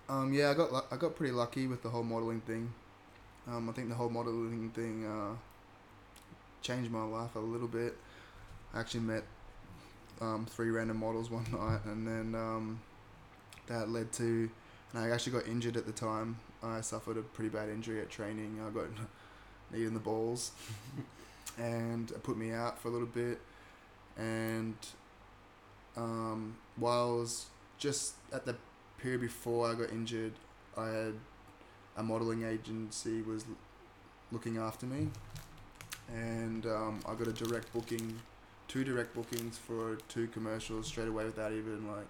Um, 0.08 0.32
yeah, 0.32 0.50
I 0.50 0.54
got 0.54 0.86
I 0.90 0.96
got 0.96 1.14
pretty 1.14 1.32
lucky 1.32 1.68
with 1.68 1.82
the 1.82 1.88
whole 1.88 2.02
modeling 2.02 2.40
thing. 2.40 2.72
Um, 3.46 3.68
I 3.68 3.72
think 3.72 3.88
the 3.88 3.94
whole 3.94 4.08
modeling 4.08 4.70
thing 4.70 5.06
uh, 5.06 5.36
changed 6.62 6.90
my 6.90 7.04
life 7.04 7.36
a 7.36 7.38
little 7.38 7.68
bit. 7.68 7.96
I 8.74 8.80
actually 8.80 9.00
met 9.00 9.22
um, 10.20 10.46
three 10.46 10.70
random 10.70 10.98
models 10.98 11.30
one 11.30 11.46
night, 11.52 11.84
and 11.84 12.06
then 12.06 12.34
um, 12.34 12.80
that 13.68 13.88
led 13.88 14.12
to, 14.14 14.50
and 14.92 15.02
I 15.02 15.10
actually 15.10 15.32
got 15.32 15.46
injured 15.46 15.76
at 15.76 15.86
the 15.86 15.92
time. 15.92 16.36
I 16.62 16.80
suffered 16.80 17.16
a 17.16 17.22
pretty 17.22 17.48
bad 17.48 17.68
injury 17.68 18.00
at 18.00 18.10
training. 18.10 18.60
I 18.66 18.70
got 18.70 18.86
knee 19.72 19.84
in 19.84 19.94
the 19.94 20.00
balls, 20.00 20.52
and 21.58 22.10
it 22.10 22.22
put 22.22 22.36
me 22.36 22.52
out 22.52 22.78
for 22.78 22.88
a 22.88 22.90
little 22.90 23.06
bit. 23.06 23.40
And 24.16 24.76
um, 25.96 26.56
while 26.76 27.08
I 27.08 27.20
was 27.20 27.46
just 27.78 28.14
at 28.32 28.44
the 28.44 28.56
period 28.98 29.22
before 29.22 29.70
I 29.70 29.74
got 29.74 29.90
injured, 29.90 30.32
I 30.76 30.86
had 30.86 31.14
a 31.96 32.02
modeling 32.02 32.44
agency 32.44 33.22
was 33.22 33.44
looking 34.32 34.58
after 34.58 34.86
me, 34.86 35.08
and 36.08 36.66
um, 36.66 37.00
I 37.06 37.14
got 37.14 37.26
a 37.26 37.32
direct 37.32 37.72
booking, 37.72 38.20
two 38.68 38.84
direct 38.84 39.14
bookings 39.14 39.58
for 39.58 39.96
two 40.08 40.28
commercials 40.28 40.86
straight 40.86 41.08
away 41.08 41.24
without 41.24 41.52
even 41.52 41.86
like 41.90 42.06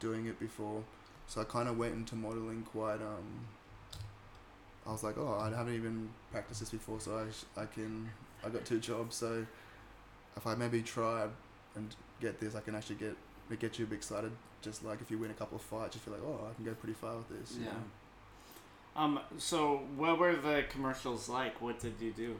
doing 0.00 0.26
it 0.26 0.38
before. 0.40 0.82
So 1.28 1.40
I 1.40 1.44
kind 1.44 1.68
of 1.68 1.78
went 1.78 1.94
into 1.94 2.14
modeling 2.14 2.62
quite. 2.62 2.96
Um, 3.00 3.46
I 4.86 4.92
was 4.92 5.02
like, 5.02 5.16
oh, 5.16 5.38
I 5.40 5.56
haven't 5.56 5.74
even 5.74 6.10
practiced 6.30 6.60
this 6.60 6.70
before, 6.70 7.00
so 7.00 7.16
I, 7.18 7.30
sh- 7.30 7.44
I 7.56 7.64
can. 7.66 8.10
I 8.44 8.48
got 8.48 8.64
two 8.64 8.80
jobs, 8.80 9.16
so 9.16 9.46
if 10.36 10.46
I 10.46 10.54
maybe 10.56 10.82
try 10.82 11.26
and 11.76 11.94
get 12.20 12.40
this, 12.40 12.54
I 12.54 12.60
can 12.60 12.74
actually 12.74 12.96
get 12.96 13.16
it 13.50 13.60
get 13.60 13.78
you 13.78 13.84
a 13.84 13.88
bit 13.88 13.96
excited. 13.96 14.32
Just 14.62 14.84
like 14.84 15.00
if 15.00 15.10
you 15.10 15.18
win 15.18 15.30
a 15.30 15.34
couple 15.34 15.56
of 15.56 15.62
fights, 15.62 15.94
you 15.96 16.00
feel 16.00 16.14
like, 16.14 16.22
oh, 16.24 16.48
I 16.50 16.54
can 16.54 16.64
go 16.64 16.72
pretty 16.74 16.94
far 16.94 17.16
with 17.16 17.28
this. 17.28 17.56
you 17.58 17.64
Yeah. 17.64 17.72
know? 17.72 17.82
Um, 18.94 19.20
so 19.38 19.82
what 19.96 20.18
were 20.18 20.34
the 20.36 20.64
commercials 20.68 21.28
like? 21.28 21.60
What 21.60 21.78
did 21.80 21.94
you 22.00 22.12
do? 22.12 22.36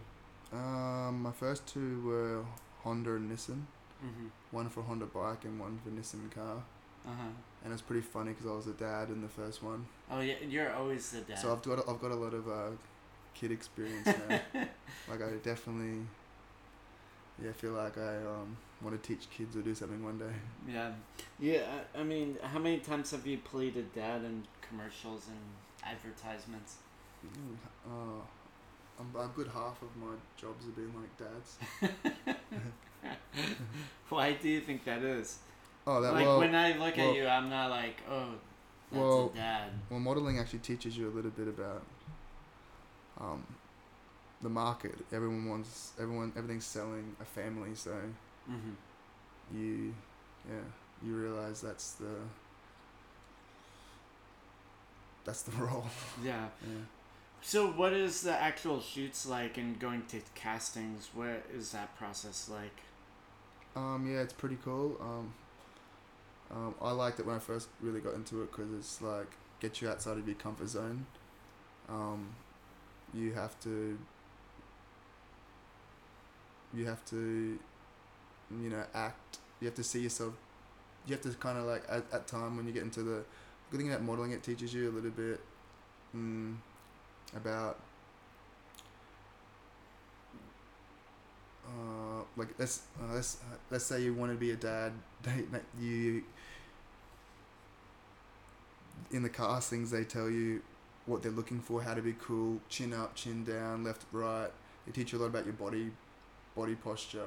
Um, 0.52 1.22
my 1.22 1.32
first 1.32 1.66
two 1.66 2.02
were 2.04 2.44
Honda 2.82 3.14
and 3.16 3.30
Nissan. 3.30 3.62
Mm-hmm. 4.04 4.26
One 4.50 4.68
for 4.68 4.82
Honda 4.82 5.06
bike 5.06 5.44
and 5.44 5.58
one 5.58 5.78
for 5.82 5.90
Nissan 5.90 6.30
car. 6.30 6.62
Uh 7.06 7.10
huh. 7.10 7.28
And 7.64 7.72
it's 7.72 7.82
pretty 7.82 8.02
funny 8.02 8.32
because 8.32 8.46
I 8.46 8.54
was 8.54 8.66
a 8.66 8.72
dad 8.72 9.08
in 9.10 9.22
the 9.22 9.28
first 9.28 9.62
one, 9.62 9.86
Oh 10.10 10.20
yeah, 10.20 10.34
you're 10.48 10.72
always 10.72 11.10
the 11.12 11.20
dad. 11.20 11.38
so 11.38 11.52
I've 11.52 11.62
got 11.62 11.78
I've 11.88 12.00
got 12.00 12.10
a 12.10 12.14
lot 12.16 12.34
of 12.34 12.48
uh, 12.48 12.70
kid 13.34 13.50
experience 13.52 14.06
now. 14.06 14.40
like 15.08 15.22
I 15.22 15.30
definitely, 15.42 16.00
yeah, 17.42 17.52
feel 17.52 17.72
like 17.72 17.98
I 17.98 18.16
um 18.18 18.56
want 18.82 19.00
to 19.00 19.08
teach 19.08 19.30
kids 19.30 19.56
or 19.56 19.62
do 19.62 19.74
something 19.74 20.02
one 20.04 20.18
day. 20.18 20.34
yeah, 20.68 20.90
yeah. 21.38 21.62
I- 21.96 22.02
mean, 22.02 22.36
how 22.42 22.58
many 22.58 22.78
times 22.78 23.10
have 23.12 23.26
you 23.26 23.38
played 23.38 23.76
a 23.76 23.82
dad 23.82 24.24
in 24.24 24.44
commercials 24.68 25.28
and 25.28 25.90
advertisements? 25.92 26.76
Mm, 27.24 27.56
Uh, 27.86 28.20
I'm, 28.98 29.14
a 29.16 29.28
good 29.34 29.48
half 29.48 29.80
of 29.82 29.96
my 29.96 30.14
jobs 30.36 30.64
have 30.66 30.74
been 30.76 30.92
like 31.00 31.16
dads. 31.16 31.58
Why 34.08 34.32
do 34.34 34.48
you 34.48 34.60
think 34.60 34.84
that 34.84 35.02
is? 35.02 35.38
Oh, 35.86 36.00
that 36.00 36.12
like 36.14 36.24
well, 36.26 36.38
when 36.38 36.54
I 36.54 36.76
look 36.78 36.96
well- 36.96 37.10
at 37.10 37.16
you, 37.16 37.26
I'm 37.26 37.48
not 37.50 37.70
like, 37.70 37.96
oh, 38.08 38.34
that's 38.90 39.00
Well- 39.02 39.30
a 39.34 39.36
dad. 39.36 39.70
well, 39.90 40.00
modeling 40.00 40.38
actually 40.38 40.60
teaches 40.60 40.96
you 40.96 41.08
a 41.08 41.12
little 41.14 41.30
bit 41.32 41.48
about 41.48 41.82
um, 43.20 43.44
the 44.40 44.48
market. 44.48 44.94
Everyone 45.12 45.48
wants 45.48 45.92
everyone 46.00 46.32
everything's 46.36 46.64
selling 46.66 47.16
a 47.20 47.24
family, 47.24 47.74
so 47.74 47.92
Mm-hmm. 48.50 49.56
you 49.56 49.94
yeah 50.48 50.58
you 51.04 51.14
realize 51.14 51.60
that's 51.60 51.92
the 51.92 52.14
that's 55.24 55.42
the 55.42 55.52
role. 55.62 55.86
Yeah. 56.22 56.46
Yeah. 56.62 56.78
So 57.40 57.68
what 57.70 57.92
is 57.92 58.22
the 58.22 58.32
actual 58.34 58.80
shoots 58.80 59.26
like 59.26 59.58
and 59.58 59.78
going 59.78 60.04
to 60.08 60.20
castings? 60.34 61.10
What 61.14 61.44
is 61.54 61.72
that 61.72 61.96
process 61.96 62.48
like? 62.52 62.76
Um, 63.74 64.06
yeah, 64.10 64.20
it's 64.20 64.32
pretty 64.32 64.58
cool. 64.64 64.96
Um, 65.00 65.32
um, 66.52 66.74
I 66.80 66.90
liked 66.92 67.18
it 67.20 67.26
when 67.26 67.36
I 67.36 67.38
first 67.38 67.68
really 67.80 68.00
got 68.00 68.14
into 68.14 68.42
it 68.42 68.50
because 68.52 68.72
it's 68.74 69.00
like 69.02 69.30
get 69.60 69.80
you 69.80 69.88
outside 69.88 70.18
of 70.18 70.26
your 70.26 70.36
comfort 70.36 70.68
zone. 70.68 71.06
Um, 71.88 72.28
you 73.14 73.32
have 73.32 73.58
to. 73.60 73.98
You 76.74 76.86
have 76.86 77.04
to, 77.06 77.58
you 78.60 78.70
know, 78.70 78.84
act 78.94 79.38
you 79.60 79.66
have 79.66 79.74
to 79.76 79.84
see 79.84 80.00
yourself. 80.00 80.34
You 81.06 81.14
have 81.14 81.22
to 81.22 81.30
kind 81.30 81.58
of 81.58 81.64
like 81.66 81.84
at, 81.88 82.04
at 82.12 82.26
time 82.28 82.56
when 82.56 82.66
you 82.66 82.72
get 82.72 82.82
into 82.84 83.02
the 83.02 83.24
good 83.70 83.78
thing 83.80 83.90
about 83.90 84.02
modeling, 84.04 84.32
it 84.32 84.42
teaches 84.42 84.74
you 84.74 84.90
a 84.90 84.92
little 84.92 85.10
bit 85.10 85.40
mm, 86.16 86.56
about 87.36 87.78
uh, 91.66 92.11
like 92.36 92.48
let's 92.58 92.82
uh, 93.00 93.14
let's 93.14 93.36
uh, 93.36 93.56
let's 93.70 93.84
say 93.84 94.02
you 94.02 94.14
want 94.14 94.32
to 94.32 94.38
be 94.38 94.50
a 94.50 94.56
dad. 94.56 94.92
You 95.80 96.22
in 99.10 99.22
the 99.22 99.28
castings 99.28 99.90
they 99.90 100.04
tell 100.04 100.28
you 100.30 100.62
what 101.06 101.22
they're 101.22 101.32
looking 101.32 101.60
for, 101.60 101.82
how 101.82 101.94
to 101.94 102.02
be 102.02 102.14
cool, 102.20 102.60
chin 102.68 102.92
up, 102.92 103.14
chin 103.14 103.44
down, 103.44 103.84
left, 103.84 104.04
right. 104.12 104.50
They 104.86 104.92
teach 104.92 105.12
you 105.12 105.18
a 105.18 105.20
lot 105.20 105.26
about 105.26 105.44
your 105.44 105.54
body, 105.54 105.90
body 106.56 106.74
posture, 106.74 107.26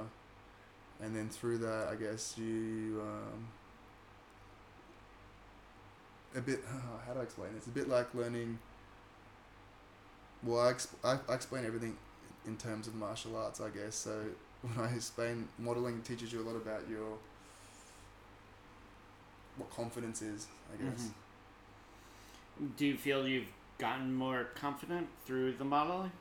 and 1.01 1.15
then 1.15 1.29
through 1.29 1.59
that, 1.59 1.89
I 1.89 1.95
guess 1.95 2.35
you 2.37 3.01
um, 3.01 3.47
a 6.35 6.41
bit. 6.41 6.63
how 7.07 7.13
do 7.13 7.19
I 7.19 7.23
explain 7.23 7.49
this? 7.53 7.59
It's 7.59 7.67
a 7.67 7.71
bit 7.71 7.89
like 7.89 8.13
learning. 8.13 8.59
Well, 10.43 10.67
I, 10.67 10.73
exp- 10.73 10.93
I, 11.03 11.17
I 11.29 11.35
explain 11.35 11.65
everything 11.65 11.97
in 12.45 12.57
terms 12.57 12.87
of 12.87 12.95
martial 12.95 13.35
arts, 13.35 13.59
I 13.59 13.69
guess. 13.69 13.95
So 13.95 14.21
when 14.65 14.87
I 14.87 14.93
explain 14.93 15.47
modeling, 15.59 16.01
teaches 16.01 16.33
you 16.33 16.41
a 16.41 16.45
lot 16.45 16.55
about 16.55 16.87
your 16.89 17.17
what 19.57 19.69
confidence 19.69 20.21
is, 20.21 20.47
I 20.73 20.83
guess. 20.83 21.01
Mm-hmm. 21.01 22.65
Do 22.77 22.85
you 22.85 22.97
feel 22.97 23.27
you've 23.27 23.47
gotten 23.77 24.13
more 24.13 24.47
confident 24.55 25.07
through 25.25 25.53
the 25.53 25.65
modeling? 25.65 26.11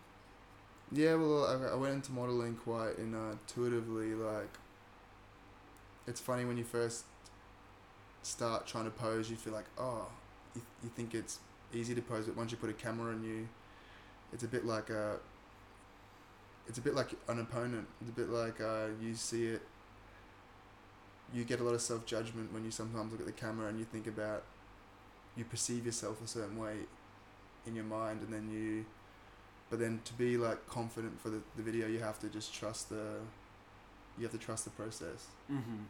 Yeah, 0.92 1.14
well, 1.14 1.44
I, 1.46 1.72
I 1.72 1.74
went 1.74 1.94
into 1.94 2.12
modeling 2.12 2.54
quite 2.56 2.98
intuitively. 2.98 4.14
Like, 4.14 4.50
it's 6.06 6.20
funny 6.20 6.44
when 6.44 6.56
you 6.56 6.64
first 6.64 7.04
start 8.22 8.66
trying 8.66 8.84
to 8.84 8.90
pose, 8.90 9.30
you 9.30 9.36
feel 9.36 9.52
like, 9.52 9.66
oh, 9.78 10.06
you, 10.54 10.62
you 10.82 10.90
think 10.94 11.14
it's 11.14 11.38
easy 11.72 11.94
to 11.94 12.02
pose, 12.02 12.26
but 12.26 12.36
once 12.36 12.50
you 12.50 12.56
put 12.56 12.70
a 12.70 12.74
camera 12.74 13.12
on 13.12 13.24
you, 13.24 13.48
it's 14.32 14.44
a 14.44 14.48
bit 14.48 14.64
like 14.64 14.90
a 14.90 15.16
it's 16.68 16.78
a 16.78 16.80
bit 16.80 16.94
like 16.94 17.14
an 17.28 17.40
opponent. 17.40 17.86
It's 18.00 18.10
a 18.10 18.12
bit 18.12 18.28
like 18.30 18.60
uh, 18.60 18.86
you 19.00 19.14
see 19.14 19.46
it. 19.46 19.62
You 21.32 21.44
get 21.44 21.60
a 21.60 21.64
lot 21.64 21.74
of 21.74 21.80
self 21.80 22.06
judgment 22.06 22.52
when 22.52 22.64
you 22.64 22.70
sometimes 22.70 23.12
look 23.12 23.20
at 23.20 23.26
the 23.26 23.32
camera 23.32 23.68
and 23.68 23.78
you 23.78 23.84
think 23.84 24.06
about, 24.06 24.44
you 25.36 25.44
perceive 25.44 25.84
yourself 25.84 26.22
a 26.24 26.28
certain 26.28 26.56
way, 26.56 26.76
in 27.66 27.74
your 27.74 27.84
mind, 27.84 28.22
and 28.22 28.32
then 28.32 28.50
you, 28.50 28.84
but 29.70 29.78
then 29.80 30.00
to 30.04 30.12
be 30.14 30.36
like 30.36 30.66
confident 30.68 31.20
for 31.20 31.30
the, 31.30 31.40
the 31.56 31.62
video, 31.62 31.88
you 31.88 31.98
have 31.98 32.18
to 32.20 32.28
just 32.28 32.54
trust 32.54 32.88
the, 32.88 33.16
you 34.16 34.22
have 34.22 34.32
to 34.32 34.38
trust 34.38 34.64
the 34.64 34.70
process. 34.70 35.26
Mm-hmm. 35.50 35.82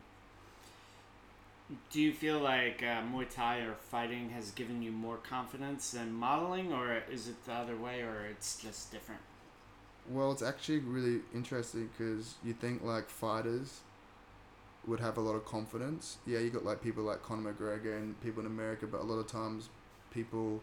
Do 1.91 2.01
you 2.01 2.13
feel 2.13 2.41
like 2.41 2.83
uh, 2.83 3.03
Muay 3.03 3.29
Thai 3.29 3.61
or 3.61 3.75
fighting 3.75 4.31
has 4.31 4.51
given 4.51 4.83
you 4.83 4.93
more 4.93 5.17
confidence 5.17 5.91
than 5.91 6.13
modeling, 6.13 6.73
or 6.73 7.03
is 7.11 7.29
it 7.29 7.45
the 7.45 7.53
other 7.53 7.77
way, 7.77 8.01
or 8.03 8.27
it's 8.31 8.57
just 8.57 8.93
different? 8.93 9.21
Well, 10.09 10.33
it's 10.33 10.43
actually 10.43 10.81
really 10.81 11.21
interesting 11.35 11.89
because 11.97 12.35
you 12.45 12.53
think 12.53 12.83
like 12.85 13.09
fighters 13.09 13.81
would 14.87 15.01
have 15.01 15.17
a 15.17 15.21
lot 15.21 15.35
of 15.35 15.47
confidence. 15.47 16.19
Yeah, 16.27 16.41
you 16.41 16.51
got 16.51 16.65
like 16.65 16.83
people 16.83 17.05
like 17.05 17.23
Conor 17.23 17.53
McGregor 17.53 17.97
and 17.97 18.21
people 18.23 18.41
in 18.41 18.47
America, 18.47 18.87
but 18.87 19.01
a 19.01 19.05
lot 19.05 19.17
of 19.19 19.27
times 19.27 19.71
people 20.11 20.61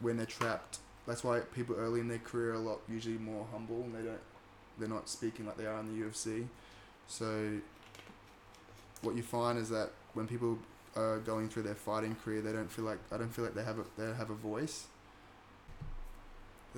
when 0.00 0.16
they're 0.16 0.26
trapped, 0.26 0.78
that's 1.06 1.24
why 1.24 1.40
people 1.40 1.74
early 1.76 2.00
in 2.00 2.08
their 2.08 2.18
career 2.18 2.52
are 2.52 2.54
a 2.54 2.58
lot 2.58 2.80
usually 2.88 3.18
more 3.18 3.46
humble 3.50 3.82
and 3.82 3.94
they 3.94 4.02
don't 4.02 4.20
they're 4.78 4.88
not 4.88 5.08
speaking 5.08 5.46
like 5.46 5.56
they 5.56 5.66
are 5.66 5.80
in 5.80 5.86
the 5.86 6.06
UFC. 6.06 6.46
So 7.08 7.60
what 9.02 9.16
you 9.16 9.22
find 9.22 9.58
is 9.58 9.70
that 9.70 9.90
when 10.14 10.28
people 10.28 10.58
are 10.94 11.18
going 11.18 11.48
through 11.48 11.62
their 11.64 11.74
fighting 11.74 12.14
career, 12.24 12.42
they 12.42 12.52
don't 12.52 12.70
feel 12.70 12.84
like 12.84 12.98
I 13.10 13.16
don't 13.16 13.34
feel 13.34 13.44
like 13.44 13.54
they 13.54 13.64
have 13.64 13.78
a 13.78 13.84
they 13.98 14.06
have 14.16 14.30
a 14.30 14.34
voice 14.34 14.86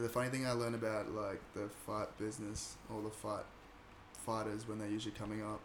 the 0.02 0.08
funny 0.08 0.28
thing 0.28 0.46
I 0.46 0.52
learned 0.52 0.76
about 0.76 1.12
like 1.12 1.40
the 1.54 1.68
fight 1.86 2.16
business 2.18 2.76
or 2.92 3.02
the 3.02 3.10
fight 3.10 3.44
fighters 4.12 4.68
when 4.68 4.78
they're 4.78 4.88
usually 4.88 5.14
coming 5.14 5.42
up 5.42 5.60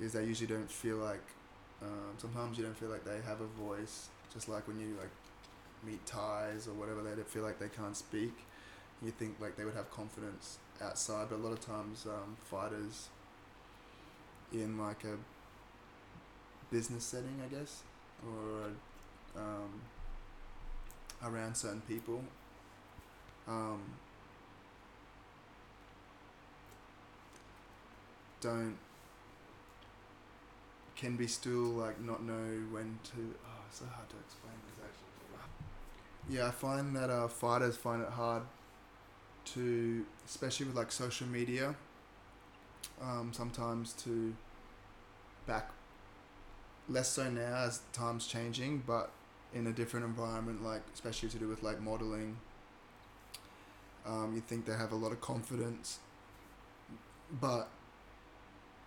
is 0.00 0.12
they 0.12 0.24
usually 0.24 0.46
don't 0.46 0.70
feel 0.70 0.96
like 0.96 1.22
um, 1.82 2.14
sometimes 2.16 2.56
you 2.56 2.64
don't 2.64 2.76
feel 2.76 2.88
like 2.88 3.04
they 3.04 3.20
have 3.26 3.40
a 3.40 3.62
voice. 3.62 4.08
Just 4.32 4.48
like 4.48 4.66
when 4.66 4.80
you 4.80 4.96
like 4.98 5.10
meet 5.84 6.04
Thais 6.06 6.66
or 6.66 6.72
whatever 6.72 7.02
they 7.02 7.14
don't 7.14 7.28
feel 7.28 7.42
like 7.42 7.58
they 7.58 7.68
can't 7.68 7.96
speak. 7.96 8.32
You 9.02 9.10
think 9.10 9.36
like 9.38 9.56
they 9.56 9.64
would 9.64 9.74
have 9.74 9.90
confidence 9.90 10.58
outside 10.82 11.26
but 11.28 11.36
a 11.36 11.42
lot 11.42 11.52
of 11.52 11.60
times 11.60 12.06
um, 12.06 12.36
fighters 12.44 13.08
in 14.52 14.78
like 14.78 15.04
a 15.04 15.16
business 16.72 17.04
setting 17.04 17.42
I 17.44 17.54
guess 17.54 17.82
or 18.26 18.70
um, 19.40 19.80
around 21.22 21.54
certain 21.54 21.82
people 21.82 22.22
um, 23.48 23.80
don't 28.40 28.76
can 30.96 31.16
be 31.16 31.26
still 31.26 31.68
like 31.82 32.00
not 32.00 32.22
know 32.22 32.62
when 32.70 32.98
to 33.04 33.34
oh 33.44 33.62
it's 33.68 33.78
so 33.80 33.84
hard 33.94 34.08
to 34.08 34.16
explain 34.16 34.54
this 34.68 34.78
actually. 34.84 36.36
Yeah 36.36 36.48
i 36.48 36.50
find 36.50 36.96
that 36.96 37.10
uh, 37.10 37.28
fighters 37.28 37.76
find 37.76 38.02
it 38.02 38.08
hard 38.08 38.42
to 39.54 40.04
especially 40.26 40.66
with 40.66 40.74
like 40.74 40.90
social 40.90 41.26
media 41.26 41.74
um, 43.00 43.30
sometimes 43.32 43.92
to 43.92 44.34
back 45.46 45.70
less 46.88 47.08
so 47.10 47.28
now 47.30 47.54
as 47.56 47.80
times 47.92 48.26
changing 48.26 48.82
but 48.86 49.10
in 49.54 49.66
a 49.66 49.72
different 49.72 50.06
environment 50.06 50.62
like 50.64 50.82
especially 50.94 51.28
to 51.28 51.38
do 51.38 51.48
with 51.48 51.62
like 51.62 51.80
modeling 51.80 52.36
um, 54.06 54.32
you 54.34 54.40
think 54.40 54.66
they 54.66 54.74
have 54.74 54.92
a 54.92 54.96
lot 54.96 55.12
of 55.12 55.20
confidence, 55.20 55.98
but 57.40 57.68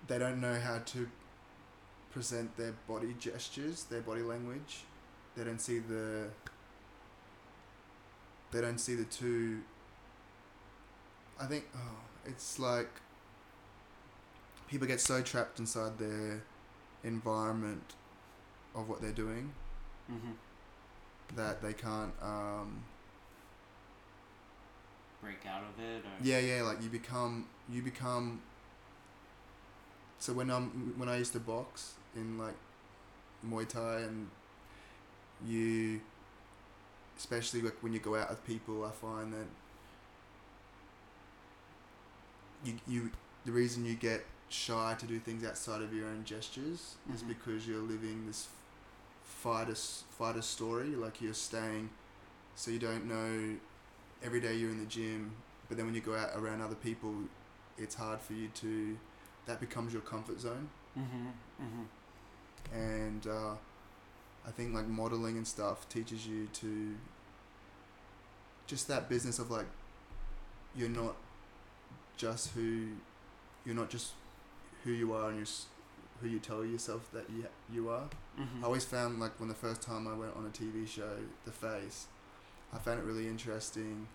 they 0.07 0.17
don't 0.17 0.39
know 0.39 0.59
how 0.59 0.79
to 0.79 1.07
present 2.11 2.55
their 2.57 2.73
body 2.87 3.15
gestures, 3.19 3.83
their 3.83 4.01
body 4.01 4.21
language. 4.21 4.83
They 5.35 5.43
don't 5.43 5.61
see 5.61 5.79
the. 5.79 6.27
They 8.51 8.61
don't 8.61 8.79
see 8.79 8.95
the 8.95 9.05
two. 9.05 9.61
I 11.39 11.45
think 11.45 11.65
oh, 11.75 11.99
it's 12.25 12.59
like 12.59 12.89
people 14.67 14.87
get 14.87 14.99
so 14.99 15.21
trapped 15.21 15.59
inside 15.59 15.97
their 15.97 16.41
environment 17.03 17.95
of 18.75 18.87
what 18.87 19.01
they're 19.01 19.11
doing 19.11 19.51
mm-hmm. 20.11 20.31
that 21.35 21.61
they 21.61 21.73
can't 21.73 22.13
um, 22.21 22.83
break 25.21 25.45
out 25.47 25.61
of 25.61 25.83
it 25.83 25.99
or 25.99 26.25
yeah 26.25 26.39
yeah 26.39 26.61
like 26.61 26.81
you 26.81 26.89
become 26.89 27.45
you 27.69 27.81
become 27.81 28.41
so 30.17 30.33
when 30.33 30.49
I'm 30.49 30.93
when 30.97 31.09
I 31.09 31.17
used 31.17 31.33
to 31.33 31.39
box 31.39 31.93
in 32.15 32.37
like 32.37 32.55
Muay 33.47 33.67
Thai 33.67 34.01
and 34.01 34.27
you 35.45 36.01
especially 37.17 37.61
like 37.61 37.75
when 37.81 37.93
you 37.93 37.99
go 37.99 38.15
out 38.15 38.29
with 38.29 38.45
people 38.45 38.85
I 38.85 38.91
find 38.91 39.33
that 39.33 39.47
you 42.63 42.73
you 42.87 43.11
the 43.45 43.51
reason 43.51 43.85
you 43.85 43.95
get 43.95 44.25
shy 44.49 44.95
to 44.99 45.05
do 45.05 45.19
things 45.19 45.45
outside 45.45 45.81
of 45.81 45.93
your 45.93 46.07
own 46.07 46.23
gestures 46.25 46.95
mm-hmm. 47.03 47.15
is 47.15 47.21
because 47.21 47.67
you're 47.67 47.77
living 47.77 48.25
this 48.27 48.47
fighter 49.23 49.75
fighter 49.75 50.41
story 50.41 50.89
like 50.89 51.21
you're 51.21 51.33
staying 51.33 51.89
so 52.55 52.71
you 52.71 52.79
don't 52.79 53.05
know 53.05 53.55
every 54.23 54.39
day 54.39 54.55
you're 54.55 54.69
in 54.69 54.79
the 54.79 54.85
gym, 54.85 55.33
but 55.67 55.77
then 55.77 55.85
when 55.85 55.95
you 55.95 56.01
go 56.01 56.15
out 56.15 56.31
around 56.35 56.61
other 56.61 56.75
people, 56.75 57.13
it's 57.77 57.95
hard 57.95 58.19
for 58.21 58.33
you 58.33 58.49
to. 58.55 58.97
That 59.45 59.59
becomes 59.59 59.93
your 59.93 60.01
comfort 60.01 60.39
zone. 60.39 60.69
Mm-hmm. 60.97 61.63
Mm-hmm. 61.63 62.77
And 62.77 63.27
uh, 63.27 63.55
I 64.47 64.51
think 64.51 64.73
like 64.73 64.87
modeling 64.87 65.37
and 65.37 65.47
stuff 65.47 65.87
teaches 65.89 66.27
you 66.27 66.47
to. 66.53 66.95
Just 68.67 68.87
that 68.87 69.09
business 69.09 69.39
of 69.39 69.49
like, 69.49 69.65
you're 70.75 70.89
not 70.89 71.15
just 72.17 72.51
who, 72.51 72.89
you're 73.65 73.75
not 73.75 73.89
just 73.89 74.11
who 74.83 74.91
you 74.91 75.13
are 75.13 75.29
and 75.29 75.37
you're 75.37 75.47
who 76.21 76.27
you 76.27 76.39
tell 76.39 76.65
yourself 76.65 77.09
that 77.13 77.25
you 77.29 77.45
you 77.71 77.89
are. 77.89 78.07
Mm-hmm. 78.39 78.63
I 78.63 78.67
always 78.67 78.85
found 78.85 79.19
like 79.19 79.39
when 79.39 79.49
the 79.49 79.55
first 79.55 79.81
time 79.81 80.07
I 80.07 80.13
went 80.13 80.35
on 80.35 80.45
a 80.45 80.49
TV 80.49 80.87
show, 80.87 81.17
The 81.45 81.51
Face, 81.51 82.07
I 82.73 82.77
found 82.77 82.99
it 82.99 83.05
really 83.05 83.27
interesting 83.27 84.07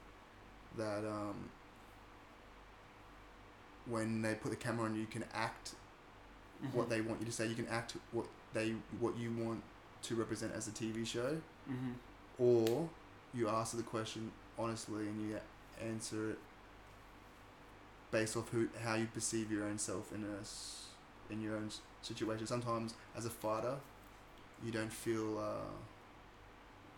that 0.77 1.05
um, 1.05 1.49
when 3.87 4.23
they 4.23 4.35
put 4.35 4.51
the 4.51 4.57
camera 4.57 4.87
on 4.87 4.95
you, 4.95 5.03
you 5.03 5.07
can 5.07 5.25
act 5.35 5.75
mm-hmm. 6.65 6.77
what 6.77 6.89
they 6.89 7.01
want 7.01 7.21
you 7.21 7.27
to 7.27 7.33
say. 7.33 7.47
You 7.47 7.55
can 7.55 7.69
act 7.69 7.95
what 8.13 8.27
they 8.53 8.75
what 9.01 9.17
you 9.17 9.33
want 9.33 9.63
to 10.03 10.15
represent 10.15 10.53
as 10.55 10.69
a 10.69 10.71
TV 10.71 11.07
show, 11.07 11.39
mm-hmm. 11.71 11.93
or 12.39 12.89
you 13.33 13.49
answer 13.49 13.77
the 13.77 13.83
question 13.83 14.31
honestly 14.57 15.09
and 15.09 15.21
you 15.21 15.37
answer 15.85 16.31
it 16.31 16.39
based 18.13 18.37
off 18.37 18.49
who 18.51 18.69
how 18.85 18.95
you 18.95 19.09
perceive 19.13 19.51
your 19.51 19.65
own 19.65 19.79
self 19.79 20.13
in 20.13 20.25
a 20.25 21.33
in 21.33 21.41
your 21.41 21.57
own 21.57 21.67
s- 21.67 21.81
situation. 22.03 22.47
Sometimes, 22.47 22.95
as 23.17 23.27
a 23.27 23.31
fighter, 23.31 23.77
you 24.65 24.71
don't 24.71 24.93
feel 24.93 25.39
uh, 25.39 25.73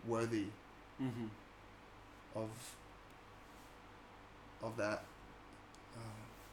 worthy 0.07 0.45
Mm-hmm. 1.01 1.25
Of 2.43 2.49
of 4.63 4.77
that. 4.77 5.03
Uh, 5.95 5.99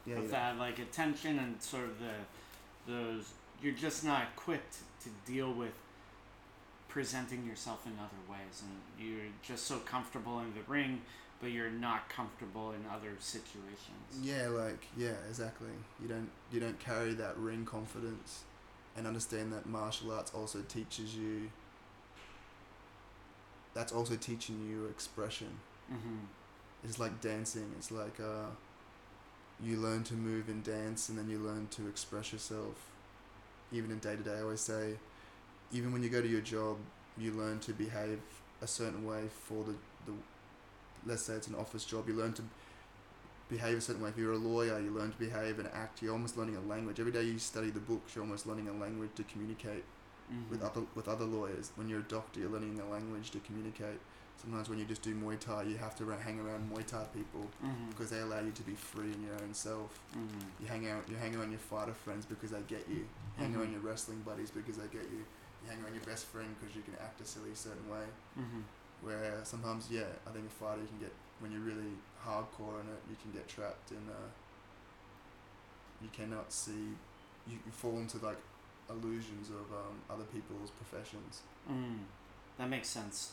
yeah, 0.07 0.17
Of 0.17 0.25
you 0.25 0.29
that 0.31 0.59
like 0.59 0.79
attention 0.79 1.39
and 1.39 1.61
sort 1.63 1.85
of 1.85 1.99
the 1.99 2.93
those 2.93 3.33
you're 3.63 3.73
just 3.73 4.05
not 4.05 4.23
equipped 4.35 4.79
to 5.03 5.09
deal 5.31 5.53
with 5.53 5.73
presenting 6.89 7.47
yourself 7.47 7.87
in 7.87 7.93
other 7.99 8.31
ways 8.31 8.63
and 8.63 9.07
you're 9.09 9.27
just 9.43 9.67
so 9.67 9.79
comfortable 9.79 10.39
in 10.41 10.53
the 10.55 10.61
ring 10.69 11.01
but 11.41 11.53
you're 11.53 11.71
not 11.71 12.09
comfortable 12.09 12.73
in 12.73 12.85
other 12.91 13.11
situations. 13.19 14.23
Yeah, 14.23 14.49
like 14.49 14.87
yeah, 14.97 15.13
exactly. 15.29 15.69
You 16.01 16.09
don't 16.09 16.31
you 16.51 16.61
don't 16.61 16.79
carry 16.79 17.13
that 17.15 17.37
ring 17.37 17.67
confidence, 17.67 18.45
and 18.97 19.07
understand 19.07 19.53
that 19.53 19.67
martial 19.67 20.13
arts 20.13 20.33
also 20.35 20.63
teaches 20.63 21.15
you. 21.15 21.51
That's 23.75 23.93
also 23.93 24.17
teaching 24.17 24.67
you 24.69 24.87
expression. 24.87 25.49
Mm-hmm. 25.93 26.19
It's 26.85 26.99
like 26.99 27.21
dancing. 27.21 27.71
It's 27.79 27.91
like 27.91 28.19
uh, 28.21 28.51
you 29.63 29.77
learn 29.77 30.05
to 30.05 30.15
move 30.15 30.49
and 30.49 30.63
dance, 30.63 31.09
and 31.09 31.19
then 31.19 31.29
you 31.29 31.39
learn 31.39 31.69
to 31.73 31.89
express 31.89 32.33
yourself. 32.33 32.75
Even 33.73 33.91
in 33.91 33.99
day 33.99 34.17
to 34.17 34.23
day, 34.23 34.37
I 34.39 34.43
always 34.43 34.61
say, 34.61 34.95
even 35.73 35.93
when 35.93 36.03
you 36.03 36.09
go 36.09 36.21
to 36.21 36.29
your 36.29 36.41
job, 36.41 36.77
you 37.19 37.33
learn 37.33 37.59
to 37.61 37.73
behave 37.73 38.21
a 38.63 38.67
certain 38.67 39.05
way 39.07 39.23
for 39.29 39.65
the, 39.65 39.75
the 40.07 40.13
let's 41.07 41.23
say 41.23 41.35
it's 41.35 41.49
an 41.49 41.55
office 41.55 41.85
job. 41.85 42.09
You 42.09 42.15
learn 42.15 42.33
to 42.35 42.43
behave 43.49 43.79
a 43.79 43.81
certain 43.81 44.03
way. 44.03 44.11
If 44.11 44.19
you're 44.19 44.33
a 44.33 44.39
lawyer, 44.39 44.81
you 44.81 44.91
learn 44.91 45.13
to 45.13 45.19
behave 45.19 45.59
and 45.59 45.69
act. 45.75 46.03
You're 46.03 46.13
almost 46.13 46.37
learning 46.37 46.57
a 46.57 46.61
language. 46.61 46.99
Every 47.01 47.13
day 47.13 47.23
you 47.23 47.39
study 47.39 47.71
the 47.71 47.81
books, 47.81 48.15
you're 48.15 48.25
almost 48.25 48.47
learning 48.47 48.69
a 48.69 48.73
language 48.73 49.11
to 49.17 49.25
communicate 49.25 49.85
Mm-hmm. 50.33 50.51
with 50.53 50.63
other 50.63 50.81
with 50.95 51.07
other 51.07 51.27
lawyers. 51.27 51.71
When 51.77 51.87
you're 51.87 52.01
a 52.01 52.03
doctor, 52.05 52.41
you're 52.41 52.49
learning 52.49 52.81
a 52.81 52.89
language 52.91 53.31
to 53.33 53.41
communicate. 53.41 54.01
Sometimes 54.37 54.69
when 54.69 54.79
you 54.79 54.85
just 54.85 55.01
do 55.01 55.15
Muay 55.15 55.39
Thai, 55.39 55.63
you 55.63 55.77
have 55.79 55.97
to 55.97 56.05
hang 56.11 56.39
around 56.39 56.71
Muay 56.71 56.85
Thai 56.87 57.05
people 57.15 57.49
mm-hmm. 57.65 57.89
because 57.91 58.11
they 58.11 58.21
allow 58.21 58.41
you 58.41 58.53
to 58.53 58.63
be 58.63 58.75
free 58.75 59.13
in 59.13 59.23
your 59.23 59.35
own 59.41 59.55
self. 59.55 59.99
Mm-hmm. 60.13 60.61
You 60.61 60.67
hang 60.69 60.91
out, 60.91 61.09
you 61.09 61.17
hang 61.17 61.35
around 61.35 61.51
your 61.51 61.61
fighter 61.61 61.95
friends 61.95 62.27
because 62.27 62.51
they 62.51 62.61
get 62.69 62.85
you. 62.89 63.07
You 63.07 63.39
hang 63.39 63.57
around 63.57 63.73
your 63.73 63.81
wrestling 63.81 64.21
buddies 64.21 64.51
because 64.51 64.77
they 64.77 64.89
get 64.93 65.09
you. 65.09 65.25
You 65.65 65.71
hang 65.71 65.83
around 65.83 65.95
your 65.95 66.05
best 66.05 66.27
friend 66.27 66.49
because 66.61 66.77
you 66.77 66.83
can 66.83 66.95
act 67.01 67.21
a 67.21 67.25
silly 67.25 67.55
certain 67.55 67.89
way. 67.89 68.05
Mm-hmm. 68.39 68.61
Where 69.01 69.41
sometimes, 69.45 69.89
yeah, 69.91 70.13
I 70.27 70.31
think 70.31 70.47
a 70.47 70.51
fighter 70.51 70.83
you 70.83 70.89
can 70.89 70.99
get 70.99 71.13
when 71.41 71.53
you're 71.53 71.61
really 71.61 71.97
hardcore 72.25 72.81
in 72.81 72.89
it, 72.89 73.01
you 73.09 73.17
can 73.21 73.33
get 73.33 73.49
trapped 73.49 73.91
in. 73.91 74.05
Uh, 74.09 74.29
you 76.03 76.09
cannot 76.13 76.53
see. 76.53 76.97
You, 77.47 77.57
you 77.65 77.73
fall 77.73 77.99
into 77.99 78.19
like 78.25 78.39
illusions 78.91 79.49
of 79.49 79.73
um, 79.73 79.97
other 80.11 80.25
people's 80.25 80.71
professions. 80.71 81.43
Mm, 81.71 82.05
that 82.59 82.69
makes 82.69 82.89
sense. 82.89 83.33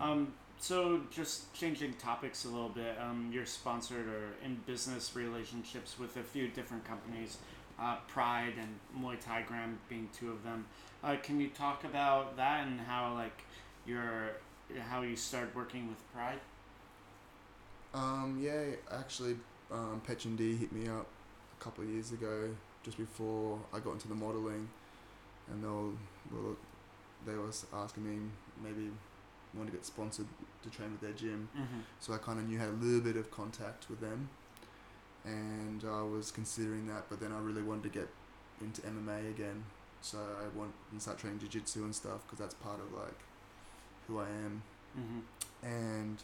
Um, 0.00 0.32
so 0.58 1.00
just 1.10 1.52
changing 1.54 1.94
topics 1.94 2.44
a 2.44 2.48
little 2.48 2.68
bit. 2.68 2.96
Um, 3.00 3.30
you're 3.32 3.46
sponsored 3.46 4.06
or 4.06 4.34
in 4.44 4.56
business 4.66 5.14
relationships 5.14 5.98
with 5.98 6.16
a 6.16 6.22
few 6.22 6.48
different 6.48 6.84
companies, 6.84 7.38
uh, 7.78 7.96
Pride 8.08 8.54
and 8.58 9.02
Muay 9.02 9.20
Thai 9.20 9.42
Gram 9.42 9.78
being 9.88 10.08
two 10.18 10.30
of 10.30 10.42
them. 10.42 10.66
Uh, 11.02 11.16
can 11.22 11.40
you 11.40 11.48
talk 11.48 11.84
about 11.84 12.36
that 12.36 12.66
and 12.66 12.80
how 12.80 13.12
like 13.14 13.42
your 13.86 14.32
how 14.88 15.02
you 15.02 15.16
started 15.16 15.54
working 15.54 15.88
with 15.88 15.98
Pride? 16.12 16.40
Um, 17.92 18.40
yeah, 18.40 18.76
actually, 18.90 19.36
um, 19.70 20.02
Petchyindee 20.06 20.58
hit 20.58 20.72
me 20.72 20.88
up 20.88 21.06
a 21.60 21.62
couple 21.62 21.84
of 21.84 21.90
years 21.90 22.10
ago, 22.10 22.48
just 22.82 22.96
before 22.96 23.60
I 23.72 23.78
got 23.78 23.92
into 23.92 24.08
the 24.08 24.16
modeling, 24.16 24.68
and 25.48 25.62
they 25.62 25.68
were, 26.36 26.56
they 27.24 27.36
was 27.36 27.66
asking 27.72 28.08
me 28.08 28.30
maybe 28.62 28.90
want 29.56 29.70
to 29.70 29.76
get 29.76 29.84
sponsored 29.86 30.26
to 30.62 30.70
train 30.70 30.92
with 30.92 31.00
their 31.00 31.12
gym. 31.12 31.48
Mm-hmm. 31.56 31.80
So 32.00 32.12
I 32.12 32.18
kind 32.18 32.38
of 32.38 32.48
knew 32.48 32.58
had 32.58 32.68
a 32.68 32.72
little 32.72 33.00
bit 33.00 33.16
of 33.16 33.30
contact 33.30 33.88
with 33.88 34.00
them, 34.00 34.28
and 35.24 35.84
I 35.84 36.02
was 36.02 36.30
considering 36.30 36.86
that. 36.88 37.04
But 37.08 37.20
then 37.20 37.32
I 37.32 37.38
really 37.38 37.62
wanted 37.62 37.84
to 37.84 37.98
get 38.00 38.08
into 38.60 38.82
MMA 38.82 39.30
again, 39.30 39.64
so 40.00 40.18
I 40.18 40.56
want 40.56 40.72
and 40.92 41.00
start 41.02 41.18
training 41.18 41.40
jiu-jitsu 41.40 41.82
and 41.84 41.94
stuff 41.94 42.22
because 42.26 42.38
that's 42.38 42.54
part 42.54 42.80
of 42.80 42.92
like 42.92 43.18
who 44.06 44.18
I 44.20 44.26
am 44.28 44.62
Mm-hmm. 44.96 45.66
and 45.66 46.22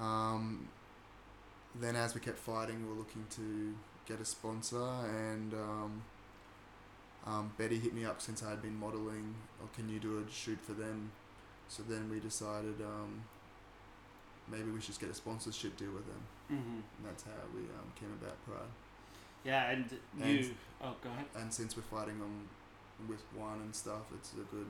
um, 0.00 0.68
then 1.80 1.96
as 1.96 2.14
we 2.14 2.20
kept 2.20 2.38
fighting, 2.38 2.82
we 2.84 2.88
were 2.88 2.98
looking 2.98 3.26
to 3.30 3.74
get 4.06 4.20
a 4.20 4.24
sponsor, 4.24 4.86
and 5.08 5.52
um, 5.54 6.02
um, 7.26 7.52
Betty 7.58 7.78
hit 7.78 7.94
me 7.94 8.04
up 8.04 8.20
since 8.20 8.42
I 8.42 8.50
had 8.50 8.62
been 8.62 8.78
modeling, 8.78 9.34
or 9.60 9.68
can 9.74 9.88
you 9.88 9.98
do 9.98 10.18
a 10.24 10.30
shoot 10.30 10.58
for 10.60 10.72
them? 10.72 11.10
So 11.68 11.82
then 11.88 12.08
we 12.10 12.20
decided 12.20 12.74
um, 12.82 13.22
maybe 14.50 14.70
we 14.70 14.80
should 14.80 14.88
just 14.88 15.00
get 15.00 15.10
a 15.10 15.14
sponsorship 15.14 15.76
deal 15.76 15.92
with 15.92 16.06
them, 16.06 16.22
Mm-hmm. 16.52 16.74
and 16.74 17.04
that's 17.06 17.22
how 17.24 17.30
we 17.54 17.60
um, 17.60 17.90
came 17.98 18.10
about 18.20 18.36
Pride. 18.44 18.60
Yeah, 19.44 19.70
and 19.70 19.84
And- 20.20 20.30
you. 20.44 20.54
Oh, 20.82 20.94
go 21.02 21.08
ahead. 21.10 21.24
And 21.36 21.52
since 21.52 21.76
we're 21.76 21.82
fighting 21.84 22.20
on 22.20 22.48
with 23.08 23.22
one 23.34 23.60
and 23.62 23.74
stuff, 23.74 24.02
it's 24.14 24.32
a 24.34 24.44
good. 24.54 24.66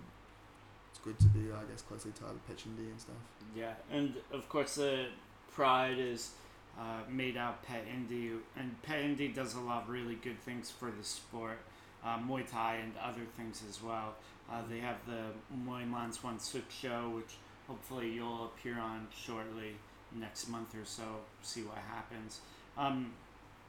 It's 0.90 1.00
good 1.00 1.18
to 1.18 1.26
be, 1.26 1.50
I 1.50 1.64
guess, 1.68 1.83
closely 1.83 2.12
tied 2.12 2.30
with 2.35 2.46
Petchyindee 2.48 2.88
and 2.90 3.00
stuff. 3.00 3.16
Yeah, 3.57 3.72
and 3.90 4.14
of 4.33 4.48
course 4.48 4.76
the 4.76 5.07
Pride 5.52 5.98
is 5.98 6.30
uh, 6.78 7.00
made 7.11 7.37
out 7.37 7.64
Petchyindee, 7.66 8.38
and 8.57 8.76
Petchyindee 8.87 9.35
does 9.35 9.57
a 9.57 9.61
lot 9.61 9.83
of 9.83 9.88
really 9.88 10.14
good 10.14 10.38
things 10.42 10.70
for 10.70 10.92
the 10.96 11.02
sport, 11.02 11.59
uh, 12.04 12.18
Muay 12.18 12.48
Thai 12.50 12.76
and 12.76 12.92
other 13.02 13.22
things 13.36 13.62
as 13.68 13.82
well. 13.82 14.14
Uh, 14.50 14.60
they 14.68 14.78
have 14.78 14.96
the 15.06 15.22
Muay 15.66 15.88
Man 15.88 16.12
Swan 16.12 16.38
Suk 16.38 16.70
show, 16.70 17.10
which 17.14 17.34
hopefully 17.66 18.10
you'll 18.10 18.44
appear 18.46 18.78
on 18.78 19.06
shortly 19.14 19.76
next 20.14 20.48
month 20.48 20.74
or 20.74 20.84
so. 20.84 21.02
See 21.42 21.62
what 21.62 21.78
happens. 21.78 22.40
Um, 22.76 23.12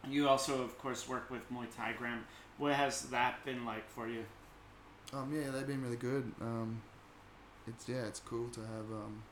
you 0.10 0.28
also, 0.28 0.62
of 0.62 0.78
course, 0.78 1.08
work 1.08 1.32
with 1.32 1.52
Muay 1.52 1.68
Thai 1.76 1.94
Gram. 1.94 2.26
What 2.58 2.74
has 2.74 3.04
that 3.04 3.44
been 3.46 3.66
like 3.66 3.90
for 3.90 4.08
you? 4.08 4.26
Um, 5.14 5.32
yeah, 5.34 5.52
they've 5.52 5.68
been 5.68 5.82
really 5.82 5.96
good. 5.98 6.32
Um, 6.42 6.82
it's 7.68 7.88
yeah, 7.88 8.06
it's 8.06 8.20
cool 8.20 8.50
to 8.50 8.60
have 8.60 8.92
um, 8.92 9.24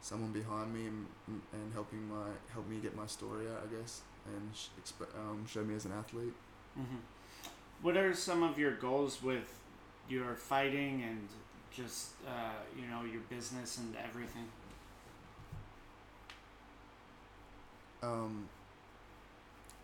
someone 0.00 0.32
behind 0.32 0.72
me 0.72 0.86
and, 0.86 1.06
and 1.52 1.72
helping 1.72 2.08
my 2.08 2.26
help 2.52 2.68
me 2.68 2.76
get 2.78 2.96
my 2.96 3.06
story 3.06 3.46
out, 3.48 3.66
I 3.68 3.76
guess, 3.80 4.02
and 4.26 4.50
sh- 4.54 4.68
exp- 4.82 5.14
um, 5.18 5.44
show 5.46 5.64
me 5.64 5.74
as 5.74 5.84
an 5.84 5.92
athlete. 5.92 6.34
hmm 6.74 6.96
What 7.82 7.96
are 7.96 8.12
some 8.14 8.42
of 8.42 8.58
your 8.58 8.72
goals 8.72 9.22
with 9.22 9.54
your 10.08 10.34
fighting 10.34 11.02
and 11.02 11.28
just 11.70 12.10
uh, 12.26 12.58
you 12.76 12.86
know 12.88 13.04
your 13.04 13.20
business 13.28 13.78
and 13.78 13.94
everything? 14.04 14.48
Um, 18.02 18.48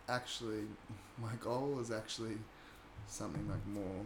actually, 0.09 0.63
my 1.21 1.33
goal 1.39 1.79
is 1.81 1.91
actually 1.91 2.37
something 3.07 3.47
like 3.47 3.65
more 3.67 4.05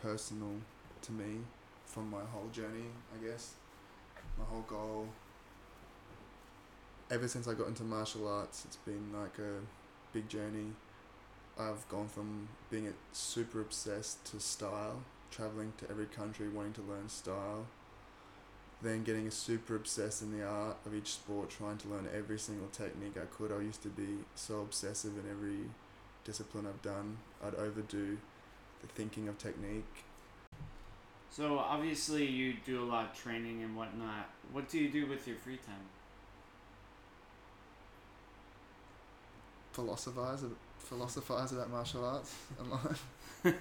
personal 0.00 0.54
to 1.02 1.12
me 1.12 1.40
from 1.86 2.10
my 2.10 2.22
whole 2.32 2.48
journey, 2.52 2.86
I 3.14 3.26
guess. 3.26 3.54
My 4.38 4.44
whole 4.44 4.64
goal, 4.68 5.08
ever 7.10 7.26
since 7.26 7.48
I 7.48 7.54
got 7.54 7.68
into 7.68 7.82
martial 7.82 8.28
arts, 8.28 8.64
it's 8.64 8.76
been 8.76 9.12
like 9.12 9.38
a 9.38 9.60
big 10.12 10.28
journey. 10.28 10.72
I've 11.58 11.88
gone 11.88 12.08
from 12.08 12.48
being 12.70 12.86
a 12.86 12.92
super 13.12 13.60
obsessed 13.60 14.24
to 14.26 14.38
style, 14.38 15.02
traveling 15.30 15.72
to 15.78 15.90
every 15.90 16.06
country, 16.06 16.48
wanting 16.48 16.74
to 16.74 16.82
learn 16.82 17.08
style, 17.08 17.66
then 18.80 19.02
getting 19.02 19.26
a 19.26 19.30
super 19.32 19.74
obsessed 19.74 20.22
in 20.22 20.38
the 20.38 20.46
art 20.46 20.76
of 20.86 20.94
each 20.94 21.14
sport, 21.14 21.50
trying 21.50 21.76
to 21.78 21.88
learn 21.88 22.08
every 22.14 22.38
single 22.38 22.68
technique 22.68 23.16
I 23.16 23.26
could. 23.26 23.50
I 23.50 23.60
used 23.60 23.82
to 23.82 23.88
be 23.88 24.18
so 24.36 24.60
obsessive 24.60 25.12
in 25.18 25.28
every 25.28 25.70
discipline 26.24 26.66
I've 26.66 26.82
done. 26.82 27.16
I'd 27.44 27.56
overdo 27.56 28.18
the 28.80 28.86
thinking 28.86 29.26
of 29.26 29.36
technique. 29.36 30.04
So 31.30 31.58
obviously 31.58 32.24
you 32.24 32.54
do 32.64 32.82
a 32.82 32.86
lot 32.86 33.10
of 33.10 33.20
training 33.20 33.62
and 33.64 33.76
whatnot. 33.76 34.28
What 34.52 34.68
do 34.68 34.78
you 34.78 34.90
do 34.90 35.06
with 35.06 35.26
your 35.26 35.36
free 35.36 35.56
time? 35.56 35.74
Philosophize, 39.72 40.44
philosophize 40.78 41.52
about 41.52 41.70
martial 41.70 42.04
arts 42.04 42.34
lot. 42.64 42.96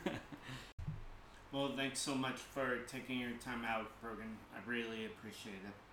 Well, 1.52 1.72
thanks 1.76 2.00
so 2.00 2.14
much 2.14 2.36
for 2.36 2.80
taking 2.88 3.20
your 3.20 3.32
time 3.44 3.64
out, 3.66 3.90
Brogan. 4.02 4.38
I 4.54 4.70
really 4.70 5.06
appreciate 5.06 5.56
it. 5.56 5.87